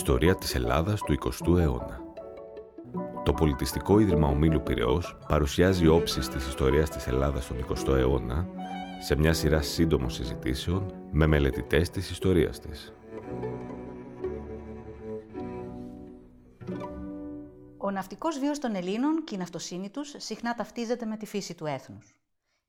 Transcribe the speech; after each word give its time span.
Ιστορία 0.00 0.34
της 0.34 0.54
Ελλάδας 0.54 1.00
του 1.00 1.12
20ου 1.12 1.58
αιώνα. 1.58 2.00
Το 3.24 3.32
Πολιτιστικό 3.32 3.98
Ίδρυμα 3.98 4.28
Ομίλου 4.28 4.62
Πυραιός 4.62 5.18
παρουσιάζει 5.28 5.86
όψεις 5.86 6.28
της 6.28 6.46
ιστορίας 6.46 6.90
της 6.90 7.06
Ελλάδας 7.06 7.46
τον 7.46 7.56
20ο 7.68 7.96
αιώνα 7.96 8.48
σε 9.00 9.16
μια 9.16 9.32
σειρά 9.32 9.62
σύντομων 9.62 10.10
συζητήσεων 10.10 10.94
με 11.10 11.26
μελετητές 11.26 11.90
της 11.90 12.10
ιστορίας 12.10 12.58
της. 12.58 12.92
Ο 17.76 17.90
ναυτικός 17.90 18.38
βίος 18.38 18.58
των 18.58 18.74
Ελλήνων 18.74 19.24
και 19.24 19.34
η 19.34 19.38
ναυτοσύνη 19.38 19.90
τους 19.90 20.14
συχνά 20.16 20.54
ταυτίζεται 20.54 21.06
με 21.06 21.16
τη 21.16 21.26
φύση 21.26 21.54
του 21.54 21.66
έθνους. 21.66 22.14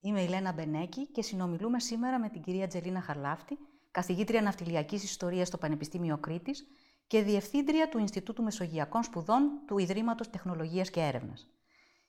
Είμαι 0.01 0.21
η 0.21 0.27
Λένα 0.27 0.51
Μπενέκη 0.53 1.07
και 1.07 1.21
συνομιλούμε 1.21 1.79
σήμερα 1.79 2.19
με 2.19 2.29
την 2.29 2.41
κυρία 2.41 2.67
Τζελίνα 2.67 3.01
Χαρλάφτη, 3.01 3.57
καθηγήτρια 3.91 4.41
ναυτιλιακής 4.41 5.03
ιστορίας 5.03 5.47
στο 5.47 5.57
Πανεπιστήμιο 5.57 6.17
Κρήτης 6.17 6.67
και 7.11 7.23
διευθύντρια 7.23 7.89
του 7.89 7.97
Ινστιτούτου 7.97 8.43
Μεσογειακών 8.43 9.03
Σπουδών 9.03 9.61
του 9.67 9.77
Ιδρύματος 9.77 10.29
Τεχνολογίας 10.29 10.89
και 10.89 10.99
Έρευνας. 10.99 11.47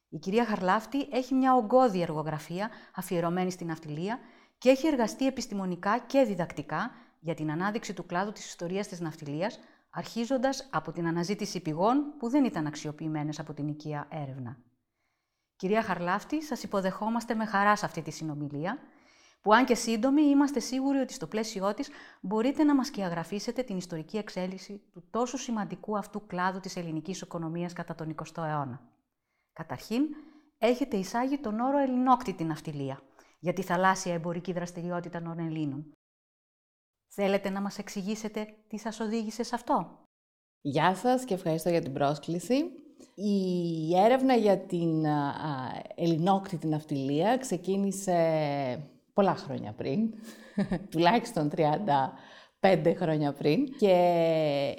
Η 0.09 0.19
κυρία 0.19 0.45
Χαρλάφτη 0.45 1.09
έχει 1.11 1.35
μια 1.35 1.55
ογκώδη 1.55 2.01
εργογραφία 2.01 2.71
αφιερωμένη 2.95 3.51
στην 3.51 3.67
ναυτιλία 3.67 4.19
και 4.59 4.69
έχει 4.69 4.87
εργαστεί 4.87 5.27
επιστημονικά 5.27 5.99
και 5.99 6.25
διδακτικά 6.25 6.91
για 7.21 7.35
την 7.35 7.51
ανάδειξη 7.51 7.95
του 7.95 8.07
κλάδου 8.07 8.33
της 8.33 8.47
ιστορίας 8.47 8.89
της 8.89 9.01
ναυτιλίας, 9.01 9.59
αρχίζοντας 9.91 10.69
από 10.73 10.93
την 10.93 11.07
αναζήτηση 11.07 11.61
πηγών 11.61 12.15
που 12.19 12.29
δεν 12.29 12.45
ήταν 12.45 12.67
αξιοποιημένες 12.67 13.39
από 13.39 13.53
την 13.55 13.69
οικία 13.69 14.09
έρευνα. 14.11 14.59
Κυρία 15.57 15.83
Χαρλάφτη, 15.83 16.43
σας 16.43 16.63
υποδεχόμαστε 16.63 17.35
με 17.35 17.45
χαρά 17.45 17.77
σε 17.77 17.85
αυτή 17.85 18.03
τη 18.03 18.11
συνομιλία, 18.11 18.79
που 19.43 19.55
αν 19.55 19.65
και 19.65 19.75
σύντομη, 19.75 20.23
είμαστε 20.23 20.61
σίγουροι 20.61 20.99
ότι 20.99 21.13
στο 21.13 21.27
πλαίσιό 21.27 21.75
της 21.75 21.89
μπορείτε 22.21 22.65
να 22.65 22.75
μας 22.75 22.87
σκιαγραφίσετε 22.87 23.63
την 23.63 23.77
ιστορική 23.77 24.17
εξέλιξη 24.17 24.83
του 24.93 25.05
τόσο 25.11 25.37
σημαντικού 25.37 25.99
αυτού 25.99 26.27
κλάδου 26.27 26.61
της 26.61 26.77
ελληνικής 26.77 27.21
οικονομίας 27.21 27.73
κατά 27.73 27.95
τον 27.95 28.15
20ο 28.15 28.43
αιώνα. 28.43 28.81
Καταρχήν, 29.53 30.03
έχετε 30.59 30.97
εισάγει 30.97 31.39
τον 31.39 31.61
όρο 31.61 31.79
«ελληνόκτητη 31.79 32.45
ναυτιλία» 32.45 33.01
για 33.39 33.53
τη 33.53 33.63
θαλάσσια 33.63 34.15
εμπορική 34.15 34.53
δραστηριότητα 34.53 35.23
των 35.23 35.39
Ελλήνων. 35.39 35.93
Θέλετε 37.15 37.51
να 37.51 37.61
μας 37.61 37.79
εξηγήσετε 37.79 38.55
τι 38.69 38.79
σας 38.79 39.01
οδήγησε 39.01 39.43
σε 39.43 39.55
αυτό; 39.55 40.01
Γεια 40.61 40.95
σας 40.95 41.25
και 41.25 41.35
ευχαριστώ 41.35 41.69
για 41.69 41.83
την 41.83 41.93
πρόσκληση. 41.93 42.55
Η 43.15 43.97
έρευνα 43.97 44.35
για 44.35 44.59
την 44.59 45.05
ελληνόκτητη 45.95 46.67
ναυτιλία 46.67 47.37
ξεκίνησε 47.37 48.13
πολλά 49.13 49.35
χρόνια 49.35 49.73
πριν, 49.73 50.11
τουλάχιστον 50.91 51.51
30 51.57 51.61
πέντε 52.63 52.95
χρόνια 52.95 53.33
πριν 53.33 53.65
και 53.79 53.95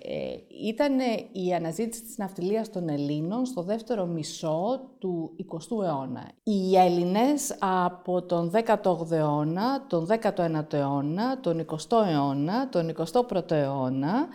ε, 0.03 0.33
ήταν 0.67 0.99
η 1.31 1.53
αναζήτηση 1.53 2.03
της 2.03 2.17
ναυτιλίας 2.17 2.69
των 2.69 2.89
Ελλήνων 2.89 3.45
στο 3.45 3.61
δεύτερο 3.61 4.05
μισό 4.05 4.79
του 4.99 5.35
20ου 5.51 5.83
αιώνα. 5.85 6.31
Οι 6.43 6.77
Έλληνες 6.77 7.57
από 7.59 8.23
τον 8.23 8.51
18ο 8.53 9.11
αιώνα, 9.11 9.85
τον 9.87 10.07
19ο 10.09 10.73
αιώνα, 10.73 11.39
τον 11.39 11.65
20ο 11.65 12.05
αιώνα, 12.07 12.69
τον 12.69 12.93
21ο 12.97 13.51
αιώνα 13.51 14.27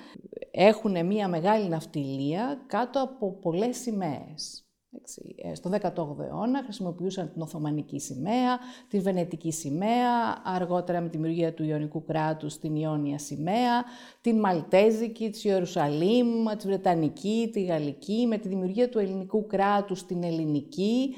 έχουν 0.51 1.07
μία 1.07 1.29
μεγάλη 1.29 1.69
ναυτιλία 1.69 2.63
κάτω 2.67 3.03
από 3.03 3.33
πολλές 3.33 3.77
σημαίες. 3.77 4.68
Ε, 5.37 5.55
στο 5.55 5.71
18ο 5.71 6.25
αιώνα 6.25 6.63
χρησιμοποιούσαν 6.63 7.31
την 7.33 7.43
Οθωμανική 7.43 8.01
σημαία, 8.01 8.59
τη 8.89 9.01
Βενετική 9.01 9.53
σημαία, 9.53 10.43
αργότερα 10.45 11.01
με 11.01 11.09
τη 11.09 11.17
δημιουργία 11.17 11.55
του 11.55 11.65
Ιωνικού 11.65 12.05
κράτους 12.05 12.59
την 12.59 12.77
Ιόνια 12.77 13.19
σημαία, 13.19 13.85
την 14.21 14.39
Μαλτέζικη, 14.39 15.31
της 15.31 15.45
Ιερουσαλήμ, 15.45 16.45
τη 16.59 16.67
Βρετανική, 16.67 17.51
τη 17.53 17.63
Γαλλική, 17.65 18.27
με 18.29 18.39
τη 18.39 18.49
δημιουργία 18.49 18.89
του 18.89 18.99
ελληνικού 18.99 19.47
κράτους 19.47 20.07
την 20.07 20.23
Ελληνική, 20.23 21.15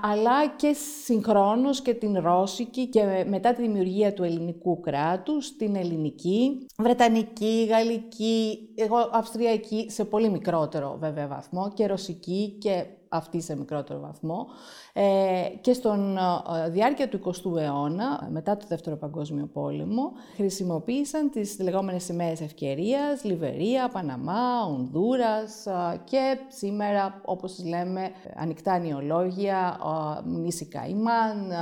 αλλά 0.00 0.46
και 0.56 0.76
συγχρόνως 1.04 1.82
και 1.82 1.94
την 1.94 2.18
Ρώσικη 2.18 2.86
και 2.86 3.24
μετά 3.28 3.52
τη 3.52 3.62
δημιουργία 3.62 4.12
του 4.12 4.22
ελληνικού 4.22 4.80
κράτους, 4.80 5.56
την 5.56 5.76
ελληνική, 5.76 6.66
βρετανική, 6.78 7.66
γαλλική, 7.70 8.68
εγώ 8.74 8.96
αυστριακή 9.12 9.86
σε 9.90 10.04
πολύ 10.04 10.30
μικρότερο 10.30 10.96
βέβαια 11.00 11.26
βαθμό 11.26 11.72
και 11.74 11.86
ρωσική 11.86 12.56
και 12.58 12.84
αυτή 13.08 13.40
σε 13.40 13.56
μικρότερο 13.56 14.00
βαθμό. 14.00 14.46
Ε, 14.92 15.48
και 15.60 15.72
στον 15.72 16.16
ε, 16.16 16.68
διάρκεια 16.68 17.08
του 17.08 17.20
20ου 17.24 17.56
αιώνα, 17.56 18.28
μετά 18.30 18.56
το 18.56 18.64
Δεύτερο 18.68 18.96
Παγκόσμιο 18.96 19.46
Πόλεμο, 19.46 20.12
χρησιμοποίησαν 20.34 21.30
τις 21.30 21.60
λεγόμενες 21.60 22.04
σημαίες 22.04 22.40
ευκαιρίας, 22.40 23.24
Λιβερία, 23.24 23.88
Παναμά, 23.88 24.64
Ονδούρας 24.66 25.66
ε, 25.66 26.00
και 26.04 26.38
σήμερα, 26.48 27.20
όπως 27.24 27.54
τις 27.54 27.64
λέμε, 27.64 28.10
ανοιχτά 28.36 28.78
νεολόγια, 28.78 29.80
νήσι 30.24 30.66
Καϊμάν, 30.66 31.52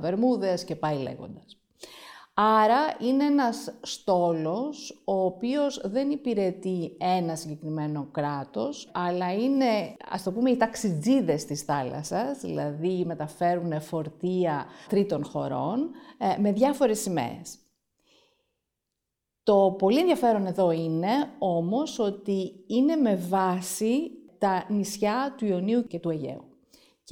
Βερμούδες 0.00 0.64
και 0.64 0.76
πάει 0.76 0.96
λέγοντας. 0.96 1.61
Άρα 2.44 2.96
είναι 3.00 3.24
ένας 3.24 3.74
στόλος 3.82 5.02
ο 5.04 5.24
οποίος 5.24 5.80
δεν 5.84 6.10
υπηρετεί 6.10 6.96
ένα 6.98 7.36
συγκεκριμένο 7.36 8.08
κράτος, 8.10 8.88
αλλά 8.92 9.34
είναι, 9.34 9.96
ας 10.10 10.22
το 10.22 10.32
πούμε, 10.32 10.50
οι 10.50 10.56
ταξιτζίδες 10.56 11.44
της 11.44 11.62
θάλασσας, 11.62 12.40
δηλαδή 12.40 13.04
μεταφέρουν 13.04 13.80
φορτία 13.80 14.66
τρίτων 14.88 15.24
χωρών 15.24 15.90
ε, 16.18 16.40
με 16.40 16.52
διάφορες 16.52 17.00
σημαίες. 17.00 17.58
Το 19.42 19.74
πολύ 19.78 19.98
ενδιαφέρον 19.98 20.46
εδώ 20.46 20.70
είναι 20.70 21.10
όμως 21.38 21.98
ότι 21.98 22.64
είναι 22.66 22.96
με 22.96 23.16
βάση 23.16 24.10
τα 24.38 24.66
νησιά 24.68 25.34
του 25.36 25.46
Ιωνίου 25.46 25.86
και 25.86 25.98
του 25.98 26.10
Αιγαίου 26.10 26.51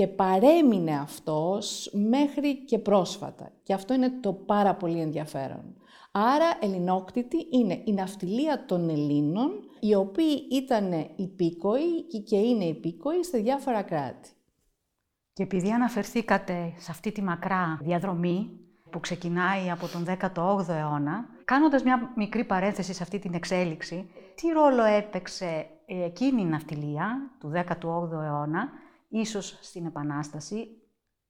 και 0.01 0.07
παρέμεινε 0.07 0.99
αυτός 1.01 1.91
μέχρι 1.93 2.65
και 2.65 2.79
πρόσφατα. 2.79 3.53
Και 3.63 3.75
αυτό 3.75 3.95
είναι 3.95 4.11
το 4.21 4.33
πάρα 4.33 4.75
πολύ 4.75 5.01
ενδιαφέρον. 5.01 5.75
Άρα 6.11 6.59
ελληνόκτητη 6.61 7.47
είναι 7.51 7.83
η 7.85 7.93
ναυτιλία 7.93 8.65
των 8.67 8.89
Ελλήνων, 8.89 9.51
οι 9.81 9.95
οποίοι 9.95 10.49
ήταν 10.53 10.93
υπήκοοι 11.17 12.03
και 12.27 12.37
είναι 12.37 12.65
υπήκοοι 12.65 13.25
σε 13.25 13.39
διάφορα 13.39 13.83
κράτη. 13.83 14.31
Και 15.33 15.43
επειδή 15.43 15.71
αναφερθήκατε 15.71 16.73
σε 16.77 16.91
αυτή 16.91 17.13
τη 17.13 17.23
μακρά 17.23 17.79
διαδρομή 17.83 18.51
που 18.91 19.01
ξεκινάει 19.01 19.71
από 19.71 19.87
τον 19.87 20.05
18ο 20.05 20.69
αιώνα, 20.69 21.29
κάνοντας 21.45 21.83
μια 21.83 22.13
μικρή 22.17 22.45
παρένθεση 22.45 22.93
σε 22.93 23.03
αυτή 23.03 23.19
την 23.19 23.35
εξέλιξη, 23.35 24.11
τι 24.35 24.49
ρόλο 24.49 24.85
έπαιξε 24.85 25.67
εκείνη 25.87 26.43
η 26.43 26.45
ναυτιλία 26.45 27.31
του 27.41 27.53
18ου 27.55 28.13
αιώνα 28.13 28.89
ίσως 29.11 29.59
στην 29.61 29.87
Επανάσταση, 29.87 30.67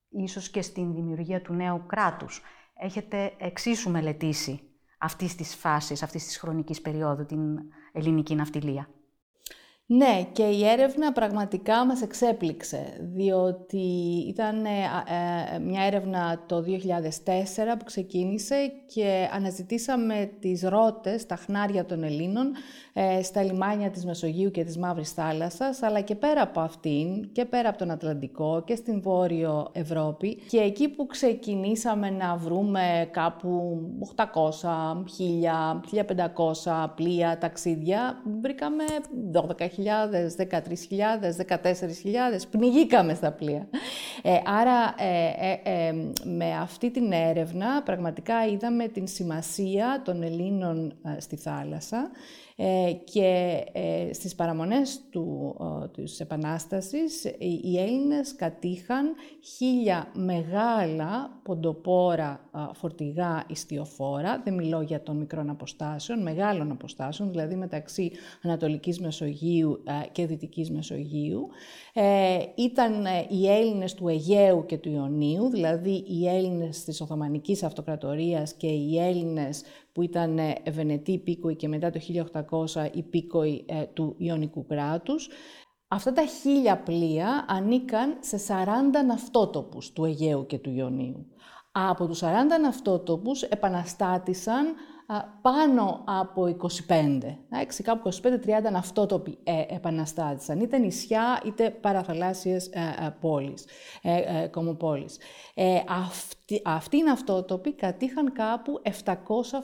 ίσως 0.08 0.50
και 0.50 0.62
στην 0.62 0.94
δημιουργία 0.94 1.42
του 1.42 1.52
νέου 1.52 1.86
κράτους. 1.86 2.42
Έχετε 2.74 3.34
εξίσου 3.38 3.90
μελετήσει 3.90 4.60
αυτής 4.98 5.34
της 5.34 5.54
φάσης, 5.54 6.02
αυτής 6.02 6.24
της 6.24 6.38
χρονικής 6.38 6.80
περίοδου, 6.80 7.26
την 7.26 7.58
ελληνική 7.92 8.34
ναυτιλία; 8.34 8.88
Ναι, 9.92 10.26
και 10.32 10.42
η 10.42 10.66
έρευνα 10.66 11.12
πραγματικά 11.12 11.86
μας 11.86 12.02
εξέπληξε, 12.02 13.08
διότι 13.14 13.84
ήταν 14.28 14.64
ε, 14.64 14.68
ε, 15.54 15.58
μια 15.58 15.82
έρευνα 15.82 16.42
το 16.46 16.56
2004 16.56 16.64
που 17.78 17.84
ξεκίνησε 17.84 18.72
και 18.94 19.28
αναζητήσαμε 19.32 20.30
τις 20.40 20.62
ρότες, 20.62 21.26
τα 21.26 21.36
χνάρια 21.36 21.84
των 21.84 22.02
Ελλήνων 22.02 22.52
ε, 22.92 23.22
στα 23.22 23.42
λιμάνια 23.42 23.90
της 23.90 24.04
Μεσογείου 24.04 24.50
και 24.50 24.64
της 24.64 24.78
Μαύρης 24.78 25.12
Θάλασσας, 25.12 25.82
αλλά 25.82 26.00
και 26.00 26.14
πέρα 26.14 26.42
από 26.42 26.60
αυτήν 26.60 27.32
και 27.32 27.44
πέρα 27.44 27.68
από 27.68 27.78
τον 27.78 27.90
Ατλαντικό 27.90 28.62
και 28.66 28.74
στην 28.74 29.00
Βόρειο 29.00 29.68
Ευρώπη. 29.72 30.34
Και 30.48 30.58
εκεί 30.58 30.88
που 30.88 31.06
ξεκινήσαμε 31.06 32.10
να 32.10 32.36
βρούμε 32.36 33.08
κάπου 33.10 33.80
800, 34.16 34.24
1000, 35.62 35.80
1500 36.64 36.86
πλοία, 36.94 37.38
ταξίδια, 37.38 38.22
βρήκαμε 38.40 38.84
12.000, 39.32 39.79
13.000, 39.84 40.46
14.000, 41.48 41.58
πνιγήκαμε 42.50 43.14
στα 43.14 43.32
πλοία. 43.32 43.68
Ε, 44.22 44.36
άρα 44.44 44.94
ε, 45.64 45.92
με 46.24 46.56
αυτή 46.60 46.90
την 46.90 47.12
έρευνα 47.12 47.82
πραγματικά 47.82 48.46
είδαμε 48.46 48.88
την 48.88 49.06
σημασία 49.06 50.02
των 50.04 50.22
Ελλήνων 50.22 50.92
στη 51.18 51.36
θάλασσα 51.36 52.10
ε, 52.49 52.49
και 53.04 53.60
ε, 53.72 54.12
στις 54.12 54.34
παραμονές 54.34 55.00
του, 55.10 55.56
της 55.92 56.20
Επανάστασης 56.20 57.24
οι 57.62 57.78
Έλληνες 57.78 58.34
κατήχαν 58.34 59.14
χίλια 59.56 60.12
μεγάλα 60.14 61.40
ποντοπόρα 61.42 62.50
φορτηγά 62.74 63.44
ιστιοφόρα, 63.48 64.40
δεν 64.44 64.54
μιλώ 64.54 64.80
για 64.80 65.02
των 65.02 65.16
μικρών 65.16 65.50
αποστάσεων, 65.50 66.22
μεγάλων 66.22 66.70
αποστάσεων, 66.70 67.30
δηλαδή 67.30 67.54
μεταξύ 67.54 68.10
Ανατολικής 68.42 69.00
Μεσογείου 69.00 69.30
Μεσογείου 69.30 69.82
και 70.12 70.26
Δυτικής 70.26 70.70
Μεσογείου. 70.70 71.48
Ήταν 72.54 73.04
οι 73.28 73.48
Έλληνες 73.48 73.94
του 73.94 74.08
Αιγαίου 74.08 74.66
και 74.66 74.78
του 74.78 74.90
Ιωνίου, 74.90 75.48
δηλαδή 75.48 76.04
οι 76.06 76.28
Έλληνες 76.28 76.84
της 76.84 77.00
Οθωμανικής 77.00 77.62
Αυτοκρατορίας 77.62 78.52
και 78.52 78.66
οι 78.66 78.98
Έλληνες 78.98 79.62
που 80.00 80.06
ήταν 80.06 80.38
Βενετοί 80.70 81.12
υπήκοοι 81.12 81.56
και 81.56 81.68
μετά 81.68 81.90
το 81.90 82.00
1800 82.72 82.88
υπήκοοι 82.92 83.64
του 83.92 84.14
Ιωνικού 84.18 84.66
κράτους. 84.66 85.28
Αυτά 85.88 86.12
τα 86.12 86.24
χίλια 86.26 86.78
πλοία 86.78 87.44
ανήκαν 87.48 88.16
σε 88.20 88.36
40 88.36 89.04
ναυτότοπους 89.06 89.92
του 89.92 90.04
Αιγαίου 90.04 90.46
και 90.46 90.58
του 90.58 90.70
Ιωνίου. 90.70 91.26
Από 91.72 92.06
τους 92.06 92.22
40 92.22 92.24
ναυτότοπους 92.60 93.42
επαναστάτησαν 93.42 94.74
πάνω 95.42 96.04
από 96.06 96.56
25. 96.86 97.36
Εντάξει, 97.50 97.82
κάπου 97.82 98.10
25-30 98.22 98.28
ναυτότοποι 98.72 99.38
ε, 99.44 99.64
επαναστάτησαν. 99.68 100.60
Είτε 100.60 100.78
νησιά, 100.78 101.42
είτε 101.44 101.70
παραθαλάσσιες 101.70 102.66
ε, 102.66 102.80
ε, 103.06 103.08
πόλεις, 103.20 103.66
ε, 104.02 104.46
κομοπόλεις. 104.46 105.18
αυτοί, 105.88 106.62
αυτοί 106.64 106.96
οι 106.96 107.02
ναυτότοποι 107.02 107.72
κατήχαν 107.72 108.32
κάπου 108.32 108.82
700 109.04 109.12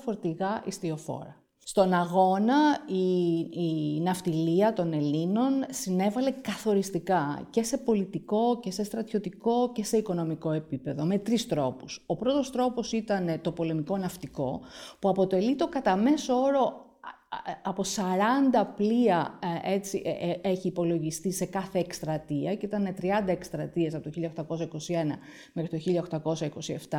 φορτηγά 0.04 0.62
ιστιοφόρα. 0.64 1.45
Στον 1.68 1.92
αγώνα 1.92 2.78
η, 2.86 3.38
η 3.50 4.00
ναυτιλία 4.00 4.72
των 4.72 4.92
Ελλήνων 4.92 5.52
συνέβαλε 5.70 6.30
καθοριστικά 6.30 7.46
και 7.50 7.62
σε 7.62 7.78
πολιτικό 7.78 8.60
και 8.60 8.70
σε 8.70 8.84
στρατιωτικό 8.84 9.72
και 9.72 9.84
σε 9.84 9.96
οικονομικό 9.96 10.50
επίπεδο 10.50 11.04
με 11.04 11.18
τρεις 11.18 11.46
τρόπους. 11.46 12.02
Ο 12.06 12.16
πρώτος 12.16 12.50
τρόπος 12.50 12.92
ήταν 12.92 13.40
το 13.40 13.52
πολεμικό 13.52 13.96
ναυτικό 13.96 14.60
που 14.98 15.08
αποτελεί 15.08 15.56
το 15.56 15.68
κατά 15.68 15.96
μέσο 15.96 16.34
όρο 16.34 16.85
από 17.62 17.82
40 17.82 18.66
πλοία 18.76 19.38
ε, 19.64 19.74
έτσι, 19.74 20.02
ε, 20.04 20.30
ε, 20.30 20.38
έχει 20.42 20.68
υπολογιστεί 20.68 21.32
σε 21.32 21.44
κάθε 21.44 21.78
εκστρατεία 21.78 22.54
και 22.54 22.66
ήταν 22.66 22.94
30 23.00 23.04
εκστρατείες 23.26 23.94
από 23.94 24.10
το 24.10 24.10
1821 24.10 25.18
μέχρι 25.52 25.70
το 25.70 26.06
1827. 26.90 26.98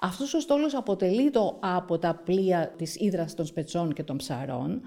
Αυτός 0.00 0.34
ο 0.34 0.40
στόλος 0.40 0.74
αποτελεί 0.74 1.30
το 1.30 1.58
από 1.60 1.98
τα 1.98 2.20
πλοία 2.24 2.74
της 2.76 2.96
Ήδρας 2.96 3.34
των 3.34 3.46
Σπετσών 3.46 3.92
και 3.92 4.02
των 4.02 4.16
Ψαρών, 4.16 4.80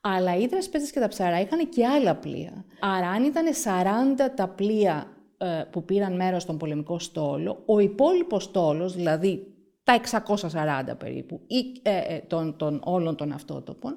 αλλά 0.00 0.36
οι 0.36 0.42
Ήδρας, 0.42 0.64
Σπέτσες 0.64 0.90
και 0.90 1.00
τα 1.00 1.08
Ψαρά 1.08 1.40
είχαν 1.40 1.68
και 1.68 1.86
άλλα 1.86 2.14
πλοία. 2.14 2.64
Άρα 2.80 3.08
αν 3.08 3.24
ήταν 3.24 3.44
40 3.46 4.30
τα 4.36 4.48
πλοία 4.48 5.06
που 5.70 5.84
πήραν 5.84 6.16
μέρος 6.16 6.42
στον 6.42 6.58
πολεμικό 6.58 6.98
στόλο, 6.98 7.62
ο 7.66 7.78
υπόλοιπος 7.78 8.42
στόλος, 8.42 8.94
δηλαδή 8.94 9.51
τα 9.84 10.00
640 10.90 10.98
περίπου 10.98 11.40
ή, 11.46 11.80
ε, 11.82 12.14
ε, 12.14 12.18
των, 12.26 12.56
των, 12.56 12.80
όλων 12.84 13.16
των 13.16 13.32
αυτότοπων, 13.32 13.96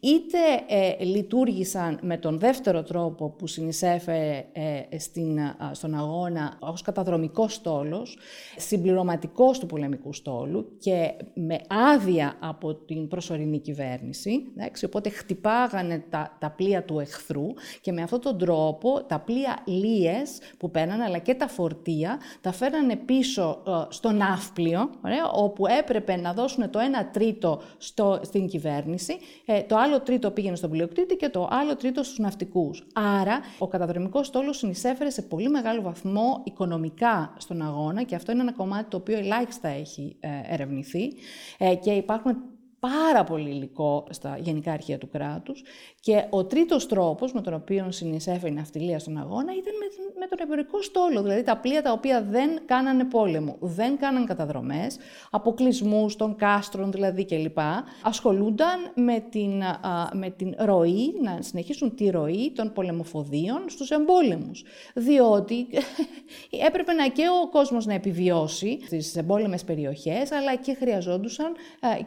είτε 0.00 0.38
ε, 0.68 1.04
λειτουργήσαν 1.04 1.98
με 2.02 2.16
τον 2.16 2.38
δεύτερο 2.38 2.82
τρόπο 2.82 3.30
που 3.30 3.46
συνεισέφερε 3.46 4.44
ε, 4.52 4.98
στην, 4.98 5.38
στον 5.72 5.94
αγώνα 5.94 6.56
ως 6.60 6.82
καταδρομικός 6.82 7.54
στόλος, 7.54 8.18
συμπληρωματικός 8.56 9.58
του 9.58 9.66
πολεμικού 9.66 10.12
στόλου 10.12 10.76
και 10.78 11.14
με 11.34 11.60
άδεια 11.94 12.36
από 12.40 12.74
την 12.74 13.08
προσωρινή 13.08 13.58
κυβέρνηση, 13.58 14.52
εντάξει, 14.56 14.84
οπότε 14.84 15.08
χτυπάγανε 15.08 16.04
τα, 16.10 16.36
τα 16.38 16.50
πλοία 16.50 16.84
του 16.84 16.98
εχθρού 16.98 17.46
και 17.80 17.92
με 17.92 18.02
αυτόν 18.02 18.20
τον 18.20 18.38
τρόπο 18.38 19.02
τα 19.02 19.18
πλοία 19.18 19.62
λίες 19.64 20.38
που 20.58 20.70
παίρνανε 20.70 21.04
αλλά 21.04 21.18
και 21.18 21.34
τα 21.34 21.48
φορτία 21.48 22.18
τα 22.40 22.52
φέρνανε 22.52 22.96
πίσω 22.96 23.62
στο 23.88 24.10
ναύπλιο, 24.10 24.90
ωραία, 25.04 25.25
όπου 25.32 25.66
έπρεπε 25.66 26.16
να 26.16 26.32
δώσουν 26.32 26.70
το 26.70 26.78
1 26.78 26.82
τρίτο 27.12 27.62
στο, 27.78 28.20
στην 28.22 28.46
κυβέρνηση, 28.46 29.18
ε, 29.44 29.62
το 29.62 29.76
άλλο 29.76 30.00
τρίτο 30.00 30.30
πήγαινε 30.30 30.56
στον 30.56 30.70
πλειοκτήτη 30.70 31.16
και 31.16 31.28
το 31.28 31.48
άλλο 31.50 31.76
τρίτο 31.76 32.02
στους 32.02 32.18
ναυτικούς. 32.18 32.86
Άρα, 32.94 33.40
ο 33.58 33.66
καταδρομικός 33.66 34.26
στόλος 34.26 34.56
συνεισέφερε 34.56 35.10
σε 35.10 35.22
πολύ 35.22 35.48
μεγάλο 35.48 35.82
βαθμό 35.82 36.40
οικονομικά 36.44 37.34
στον 37.36 37.62
αγώνα 37.62 38.02
και 38.02 38.14
αυτό 38.14 38.32
είναι 38.32 38.40
ένα 38.40 38.52
κομμάτι 38.52 38.90
το 38.90 38.96
οποίο 38.96 39.18
ελάχιστα 39.18 39.68
έχει 39.68 40.16
ε, 40.20 40.28
ερευνηθεί 40.54 41.12
ε, 41.58 41.74
και 41.74 41.90
υπάρχουν 41.90 42.36
πάρα 42.88 43.24
πολύ 43.24 43.50
υλικό 43.50 44.06
στα 44.10 44.38
γενικά 44.40 44.72
αρχεία 44.72 44.98
του 44.98 45.08
κράτους 45.08 45.62
και 46.00 46.26
ο 46.30 46.44
τρίτος 46.44 46.86
τρόπος 46.86 47.32
με 47.32 47.40
τον 47.40 47.54
οποίο 47.54 47.90
συνεισέφερε 47.90 48.52
η 48.52 48.54
ναυτιλία 48.54 48.98
στον 48.98 49.16
αγώνα 49.16 49.52
ήταν 49.52 49.74
με, 49.80 49.86
με 50.18 50.26
τον 50.26 50.38
εμπορικό 50.40 50.82
στόλο, 50.82 51.22
δηλαδή 51.22 51.42
τα 51.42 51.56
πλοία 51.56 51.82
τα 51.82 51.92
οποία 51.92 52.22
δεν 52.22 52.50
κάνανε 52.66 53.04
πόλεμο, 53.04 53.56
δεν 53.60 53.98
κάναν 53.98 54.26
καταδρομές, 54.26 54.96
αποκλεισμούς 55.30 56.16
των 56.16 56.36
κάστρων 56.36 56.92
δηλαδή 56.92 57.24
κλπ. 57.24 57.58
Ασχολούνταν 58.02 58.92
με 58.94 59.24
την, 59.30 59.62
με 60.12 60.30
την 60.30 60.54
ροή, 60.58 61.14
να 61.22 61.42
συνεχίσουν 61.42 61.94
τη 61.94 62.10
ροή 62.10 62.52
των 62.54 62.72
πολεμοφοδίων 62.72 63.64
στους 63.66 63.90
εμπόλεμους. 63.90 64.64
Διότι 64.94 65.66
έπρεπε 66.66 66.92
να 66.92 67.08
και 67.08 67.24
ο 67.42 67.48
κόσμος 67.48 67.86
να 67.86 67.94
επιβιώσει 67.94 68.78
στις 68.86 69.16
εμπόλεμες 69.16 69.64
περιοχές, 69.64 70.32
αλλά 70.32 70.54
και 70.54 70.74
χρειαζόντουσαν 70.74 71.52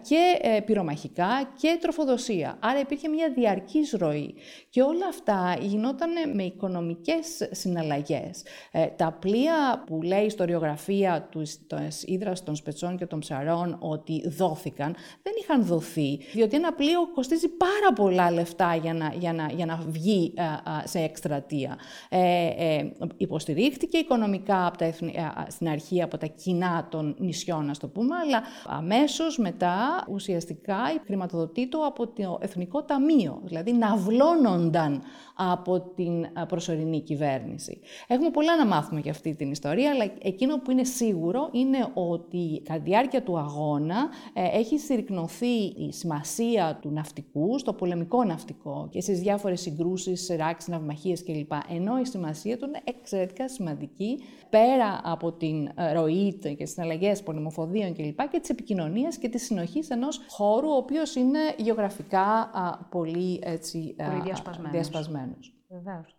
και 0.01 0.37
ε, 0.41 0.61
πυρομαχικά 0.69 1.51
και 1.61 1.77
τροφοδοσία. 1.81 2.57
Άρα 2.59 2.79
υπήρχε 2.79 3.07
μια 3.07 3.31
διαρκής 3.35 3.95
ροή. 3.99 4.35
Και 4.69 4.81
όλα 4.81 5.07
αυτά 5.09 5.57
γινόταν 5.61 6.09
με 6.33 6.43
οικονομικές 6.43 7.49
συναλλαγές. 7.51 8.43
Ε, 8.71 8.85
τα 8.85 9.17
πλοία 9.19 9.83
που 9.85 10.01
λέει 10.01 10.21
η 10.21 10.25
ιστοριογραφία 10.25 11.27
τους 11.31 11.57
Ήδρας 12.05 12.43
των 12.43 12.55
Σπετσών 12.55 12.97
και 12.97 13.05
των 13.05 13.19
Ψαρών 13.19 13.77
ότι 13.79 14.29
δόθηκαν, 14.29 14.95
δεν 15.23 15.33
είχαν 15.41 15.65
δοθεί. 15.65 16.19
Διότι 16.33 16.55
ένα 16.55 16.73
πλοίο 16.73 17.07
κοστίζει 17.13 17.47
πάρα 17.47 17.93
πολλά 17.95 18.31
λεφτά 18.31 18.75
για 18.75 18.93
να, 18.93 19.13
για 19.17 19.33
να, 19.33 19.51
για 19.55 19.65
να 19.65 19.75
βγει 19.87 20.33
ε, 20.35 20.43
ε, 20.43 20.87
σε 20.87 20.99
εκστρατεία. 20.99 21.77
Ε, 22.09 22.47
ε, 22.57 22.91
υποστηρίχτηκε 23.17 23.97
οικονομικά 23.97 24.65
από 24.65 24.77
τα 24.77 24.93
στην 25.47 25.69
αρχή 25.69 26.01
από 26.01 26.17
τα 26.17 26.25
κοινά 26.25 26.87
των 26.91 27.15
νησιών, 27.19 27.69
ας 27.69 27.77
το 27.77 27.87
πούμε, 27.87 28.15
αλλά 28.15 28.41
αμέσως 28.65 29.37
μετά 29.37 30.05
ουσιαστικά 30.09 30.48
ουσιαστικά 30.49 31.03
χρηματοδοτείται 31.05 31.77
από 31.85 32.07
το 32.07 32.37
Εθνικό 32.41 32.83
Ταμείο, 32.83 33.41
δηλαδή 33.43 33.73
ναυλώνονταν 33.73 35.01
από 35.35 35.79
την 35.79 36.25
προσωρινή 36.47 37.01
κυβέρνηση. 37.01 37.79
Έχουμε 38.07 38.29
πολλά 38.29 38.57
να 38.57 38.65
μάθουμε 38.65 38.99
για 38.99 39.11
αυτή 39.11 39.35
την 39.35 39.51
ιστορία, 39.51 39.91
αλλά 39.91 40.11
εκείνο 40.21 40.57
που 40.57 40.71
είναι 40.71 40.83
σίγουρο 40.83 41.49
είναι 41.51 41.91
ότι 41.93 42.61
κατά 42.63 42.79
τη 42.79 42.89
διάρκεια 42.89 43.23
του 43.23 43.37
αγώνα 43.37 44.09
ε, 44.33 44.57
έχει 44.57 44.77
συρρυκνωθεί 44.77 45.55
η 45.63 45.91
σημασία 45.91 46.79
του 46.81 46.89
ναυτικού 46.91 47.59
στο 47.59 47.73
πολεμικό 47.73 48.23
ναυτικό 48.23 48.87
και 48.91 49.01
στις 49.01 49.19
διάφορες 49.19 49.61
συγκρούσεις, 49.61 50.35
ράξεις, 50.37 50.69
ναυμαχίες 50.69 51.23
κλπ. 51.23 51.51
Ενώ 51.75 51.99
η 51.99 52.05
σημασία 52.05 52.57
του 52.57 52.65
είναι 52.67 52.81
εξαιρετικά 52.83 53.49
σημαντική 53.49 54.19
πέρα 54.49 55.01
από 55.03 55.31
την 55.31 55.69
ε, 55.75 55.93
ροή 55.93 56.33
και 56.33 56.55
τις 56.55 56.71
συναλλαγές 56.71 57.23
πολεμοφοδίων 57.23 57.93
κλπ. 57.93 58.29
και 58.31 58.39
τις 58.39 58.49
επικοινωνίες 58.49 59.17
και 59.17 59.29
της 59.29 59.43
συνοχής 59.45 59.89
ενός 59.89 60.21
χώρου 60.39 60.69
ο 60.69 60.75
οποίος 60.75 61.15
είναι 61.15 61.39
γεωγραφικά 61.57 62.25
α, 62.53 62.77
πολύ, 62.89 63.39
έτσι, 63.43 63.95
πολύ 63.97 64.21
διασπασμένος. 64.21 64.71
διασπασμένος. 64.71 65.53
Βεβαίως. 65.69 66.15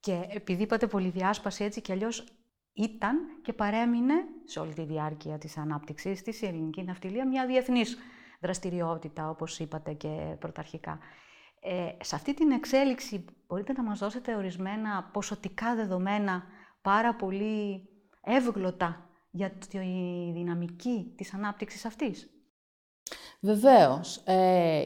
Και 0.00 0.24
επειδή 0.28 0.62
είπατε 0.62 0.86
πολυδιάσπαση 0.86 1.64
έτσι 1.64 1.80
κι 1.80 1.92
αλλιώς 1.92 2.24
ήταν 2.72 3.16
και 3.42 3.52
παρέμεινε 3.52 4.14
σε 4.44 4.60
όλη 4.60 4.72
τη 4.72 4.82
διάρκεια 4.82 5.38
της 5.38 5.56
ανάπτυξής 5.56 6.22
της 6.22 6.42
η 6.42 6.46
ελληνική 6.46 6.82
ναυτιλία 6.82 7.26
μια 7.26 7.46
διεθνής 7.46 7.98
δραστηριότητα, 8.40 9.30
όπως 9.30 9.58
είπατε 9.58 9.92
και 9.92 10.36
πρωταρχικά. 10.38 10.98
Ε, 11.60 12.04
σε 12.04 12.14
αυτή 12.14 12.34
την 12.34 12.50
εξέλιξη 12.50 13.24
μπορείτε 13.46 13.72
να 13.72 13.82
μας 13.82 13.98
δώσετε 13.98 14.34
ορισμένα 14.34 15.10
ποσοτικά 15.12 15.74
δεδομένα 15.74 16.44
πάρα 16.82 17.14
πολύ 17.14 17.88
εύγλωτα 18.20 19.08
για 19.30 19.50
τη 19.50 19.78
δυναμική 20.32 21.12
της 21.16 21.34
ανάπτυξης 21.34 21.84
αυτής; 21.84 22.39
Βεβαίως. 23.42 24.16
Ε, 24.16 24.84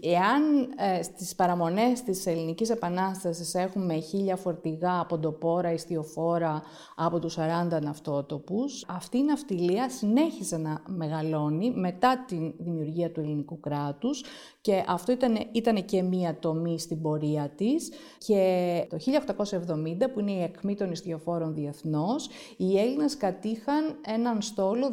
εάν 0.00 0.42
ε, 0.76 1.02
στις 1.02 1.34
παραμονές 1.34 2.02
της 2.02 2.26
Ελληνικής 2.26 2.70
Επανάστασης 2.70 3.54
έχουμε 3.54 3.98
χίλια 3.98 4.36
φορτηγά 4.36 5.00
από 5.00 5.18
ντοπόρα, 5.18 5.72
ιστιοφόρα 5.72 6.62
από 6.96 7.18
τους 7.18 7.36
40 7.38 7.80
ναυτότοπους, 7.82 8.84
αυτή 8.88 9.18
η 9.18 9.22
ναυτιλία 9.22 9.90
συνέχισε 9.90 10.56
να 10.56 10.82
μεγαλώνει 10.86 11.70
μετά 11.70 12.24
τη 12.26 12.52
δημιουργία 12.58 13.10
του 13.10 13.20
ελληνικού 13.20 13.60
κράτους 13.60 14.24
και 14.60 14.84
αυτό 14.86 15.12
ήταν, 15.12 15.36
ήταν 15.52 15.84
και 15.84 16.02
μία 16.02 16.38
τομή 16.38 16.78
στην 16.78 17.02
πορεία 17.02 17.48
της 17.56 17.90
και 18.18 18.86
το 18.88 18.96
1870 18.96 20.10
που 20.12 20.20
είναι 20.20 20.32
η 20.32 20.42
εκμή 20.42 20.74
των 20.74 20.90
ιστιοφόρων 20.90 21.54
διεθνώς, 21.54 22.28
οι 22.56 22.78
Έλληνες 22.78 23.16
κατήχαν 23.16 23.98
έναν 24.06 24.42
στόλο 24.42 24.92